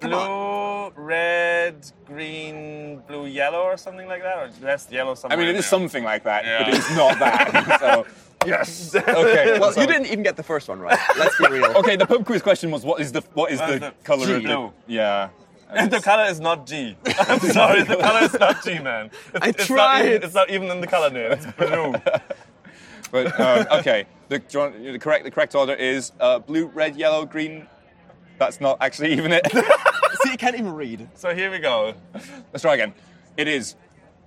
Come 0.00 0.14
on. 0.14 0.92
Blue, 0.94 1.02
red, 1.04 1.76
green, 2.06 3.00
blue, 3.06 3.26
yellow, 3.26 3.62
or 3.62 3.76
something 3.76 4.06
like 4.08 4.22
that, 4.22 4.36
or 4.38 4.50
less 4.62 4.88
yellow 4.90 5.14
Something. 5.14 5.38
I 5.38 5.40
mean, 5.40 5.46
it 5.46 5.50
in 5.50 5.54
there. 5.56 5.62
something 5.62 6.04
like 6.04 6.24
that, 6.24 6.44
Yeah. 6.44 6.64
but 6.64 6.74
it's 6.74 6.90
not 6.96 7.18
that. 7.18 7.80
so, 7.80 8.06
yes. 8.46 8.94
Okay. 8.94 9.58
Well, 9.60 9.72
so- 9.72 9.80
you 9.80 9.86
didn't 9.86 10.06
even 10.06 10.22
get 10.22 10.36
the 10.36 10.42
first 10.42 10.68
one 10.68 10.80
right. 10.80 10.98
Let's 11.18 11.36
be 11.38 11.46
real. 11.48 11.66
Okay, 11.78 11.96
the 11.96 12.06
pub 12.06 12.24
quiz 12.26 12.42
question 12.42 12.70
was 12.70 12.84
what 12.84 13.00
is 13.00 13.12
the 13.12 13.22
what 13.34 13.50
is 13.52 13.58
the, 13.60 13.78
the 13.78 13.94
colour 14.04 14.26
G? 14.26 14.32
of 14.34 14.42
the 14.42 14.48
Blue. 14.48 14.72
yeah. 14.86 15.28
And 15.70 15.90
the 15.90 16.00
color 16.00 16.24
is 16.24 16.38
not 16.38 16.66
G. 16.66 16.96
I'm 17.18 17.40
sorry, 17.40 17.82
the 17.82 17.96
color 17.96 18.20
is 18.24 18.34
not 18.34 18.62
G, 18.62 18.78
man. 18.78 19.10
It's, 19.34 19.44
I 19.44 19.48
it's 19.48 19.58
Not 19.70 19.76
tried. 19.76 20.06
even, 20.06 20.22
it's 20.22 20.34
not 20.34 20.50
even 20.50 20.70
in 20.70 20.80
the 20.80 20.86
color 20.86 21.10
name. 21.10 21.32
It's 21.32 21.46
blue. 21.46 21.94
But 23.10 23.40
um, 23.40 23.66
okay, 23.80 24.06
the, 24.28 24.40
you 24.50 24.58
want- 24.58 24.80
the 24.82 24.98
correct 24.98 25.24
the 25.24 25.30
correct 25.32 25.54
order 25.54 25.74
is 25.74 26.12
uh, 26.20 26.38
blue, 26.38 26.66
red, 26.66 26.96
yellow, 26.96 27.24
green. 27.26 27.66
That's 28.38 28.60
not 28.60 28.78
actually 28.80 29.12
even 29.12 29.32
it. 29.32 29.46
See, 30.22 30.30
you 30.30 30.36
can't 30.36 30.54
even 30.56 30.72
read. 30.72 31.08
so 31.14 31.34
here 31.34 31.50
we 31.50 31.58
go. 31.58 31.94
Let's 32.52 32.62
try 32.62 32.74
again. 32.74 32.94
It 33.36 33.48
is 33.48 33.76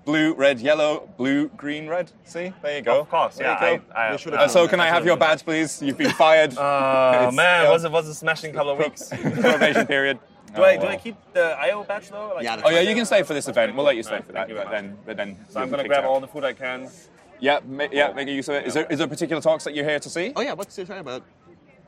blue, 0.05 0.33
red, 0.33 0.59
yellow, 0.59 1.09
blue, 1.17 1.49
green, 1.49 1.87
red. 1.87 2.11
See, 2.23 2.53
there 2.61 2.77
you 2.77 2.81
go. 2.81 3.01
Of 3.01 3.09
course, 3.09 3.35
There 3.35 3.47
yeah. 3.47 3.71
you 3.73 3.77
go. 3.79 3.83
I, 3.93 4.07
I, 4.07 4.11
They 4.11 4.17
should've 4.17 4.39
Uh, 4.39 4.47
so 4.47 4.67
can. 4.67 4.79
I 4.79 4.87
have 4.87 5.05
your 5.05 5.17
badge, 5.17 5.43
please? 5.43 5.81
You've 5.81 5.97
been 5.97 6.11
fired. 6.11 6.53
Oh 6.57 7.27
It's, 7.27 7.35
man, 7.35 7.65
uh, 7.67 7.71
was 7.71 7.83
it 7.83 7.91
was 7.91 8.07
a 8.07 8.15
smashing 8.15 8.53
couple 8.53 8.71
of 8.71 8.79
weeks. 8.79 9.09
do 9.09 9.17
probation 9.41 9.85
period. 9.87 10.19
I 10.55 10.59
Oh, 10.77 10.81
do 10.81 10.87
I 10.87 10.95
keep 10.95 11.15
the 11.33 11.57
IO 11.59 11.83
badge 11.83 12.09
though? 12.09 12.33
Like, 12.35 12.43
Yeah, 12.43 12.61
Oh 12.63 12.69
yeah, 12.69 12.79
you 12.79 12.95
can 12.95 13.05
stay 13.05 13.21
for 13.23 13.33
this 13.33 13.47
event. 13.47 13.75
We'll 13.75 13.85
let 13.85 13.95
you 13.97 14.03
stay 14.03 14.15
Right, 14.15 14.25
for 14.25 14.31
that. 14.31 14.47
But 14.47 14.71
then, 14.71 14.97
but 15.05 15.17
then. 15.17 15.37
So 15.49 15.59
I'm 15.59 15.69
gonna 15.69 15.83
grab 15.87 15.99
kicked 15.99 16.07
all 16.07 16.19
the 16.21 16.27
food 16.27 16.43
I 16.45 16.53
can. 16.53 16.89
Yeah, 17.39 17.59
ma- 17.67 17.87
yeah. 17.91 18.13
Make 18.13 18.29
use 18.29 18.47
of 18.49 18.55
it. 18.55 18.65
Is 18.67 18.73
there 18.73 18.85
is 18.89 18.97
there 18.99 19.07
a 19.07 19.09
particular 19.09 19.41
talks 19.41 19.65
that 19.65 19.75
you're 19.75 19.85
here 19.85 19.99
to 19.99 20.09
see? 20.09 20.31
Oh 20.35 20.41
yeah, 20.41 20.53
what's 20.53 20.77
your 20.77 20.87
talking 20.87 21.01
about? 21.01 21.23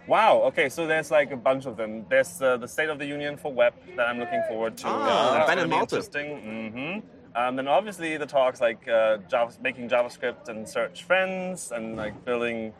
Wow. 0.09 0.41
Okay, 0.49 0.67
so 0.69 0.87
there's 0.87 1.11
like 1.11 1.31
a 1.31 1.37
bunch 1.37 1.65
of 1.65 1.77
them. 1.77 2.05
There's 2.09 2.41
uh, 2.41 2.57
the 2.57 2.67
State 2.67 2.89
of 2.89 2.97
the 2.99 3.05
Union 3.05 3.37
for 3.37 3.53
Web 3.53 3.73
that 3.95 4.07
I'm 4.07 4.19
looking 4.19 4.41
forward 4.49 4.75
to. 4.77 4.87
Ah, 4.87 5.33
that's 5.33 5.47
Ben 5.47 5.57
gonna 5.57 5.61
and 5.61 5.69
be 5.71 5.75
Malte. 5.77 5.95
Interesting. 5.95 7.01
hmm 7.03 7.39
Um, 7.39 7.55
then 7.55 7.67
obviously 7.67 8.17
the 8.17 8.25
talks 8.25 8.59
like 8.59 8.81
uh, 8.89 9.17
Java, 9.31 9.53
making 9.61 9.87
JavaScript 9.87 10.49
and 10.49 10.67
search 10.67 11.03
friends 11.03 11.71
and 11.71 11.95
like 11.95 12.15
building 12.25 12.73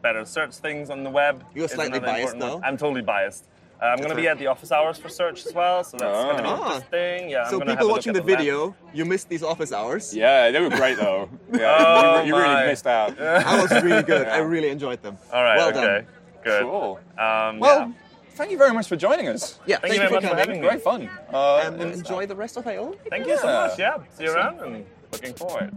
better 0.00 0.24
search 0.24 0.54
things 0.66 0.88
on 0.90 1.02
the 1.02 1.10
web. 1.10 1.42
You're 1.56 1.68
slightly 1.68 1.98
biased, 1.98 2.34
important 2.34 2.54
one. 2.60 2.64
I'm 2.64 2.76
totally 2.76 3.02
biased. 3.02 3.44
Uh, 3.82 3.86
I'm 3.92 3.98
going 3.98 4.08
to 4.16 4.16
be 4.16 4.28
at 4.28 4.38
the 4.38 4.46
office 4.46 4.72
hours 4.72 4.96
for 4.96 5.10
search 5.10 5.44
as 5.44 5.52
well, 5.52 5.84
so 5.84 5.98
that's 5.98 6.24
going 6.24 6.36
to 6.38 6.42
be 6.44 6.48
Ah. 6.48 6.76
interesting. 6.76 7.28
Yeah. 7.28 7.42
I'm 7.44 7.50
So 7.50 7.58
have 7.58 7.68
people 7.68 7.88
a 7.88 7.92
watching 7.92 8.16
at 8.16 8.22
the 8.22 8.26
map. 8.30 8.38
video, 8.38 8.74
you 8.94 9.04
missed 9.04 9.28
these 9.28 9.42
office 9.42 9.70
hours. 9.72 10.14
Yeah, 10.16 10.50
they 10.52 10.60
were 10.60 10.70
great 10.70 10.96
though. 10.96 11.28
Yeah, 11.52 11.76
Oh, 11.78 12.22
you, 12.22 12.28
you 12.28 12.36
really 12.42 12.66
missed 12.72 12.86
out. 12.86 13.16
That 13.18 13.56
was 13.60 13.70
really 13.82 14.02
good. 14.04 14.28
I 14.28 14.38
really 14.38 14.70
enjoyed 14.70 15.02
them. 15.02 15.18
All 15.32 15.42
right. 15.42 15.56
Well 15.58 15.68
okay. 15.70 15.80
done. 15.84 16.06
Good. 16.46 16.62
Cool. 16.62 17.00
Um, 17.18 17.58
Well, 17.58 17.80
yeah. 17.80 17.92
thank 18.38 18.50
you 18.52 18.58
very 18.64 18.72
much 18.72 18.86
for 18.86 18.94
joining 18.94 19.26
us. 19.26 19.58
Yeah, 19.66 19.78
Thank 19.78 19.94
you 19.94 19.98
very 19.98 20.12
much 20.12 20.22
for 20.22 20.28
coming. 20.30 20.44
having 20.46 20.60
me. 20.62 20.68
Great 20.68 20.82
fun. 20.82 21.10
Uh, 21.34 21.64
And 21.66 21.82
enjoy 21.82 22.22
the 22.26 22.36
rest 22.36 22.56
of 22.56 22.64
IO. 22.68 22.94
Thank 23.10 23.26
you 23.26 23.36
so 23.38 23.46
much. 23.48 23.78
Yeah. 23.78 23.96
See 24.16 24.24
you 24.24 24.32
around 24.32 24.60
and 24.60 24.86
looking 25.12 25.34
forward. 25.34 25.70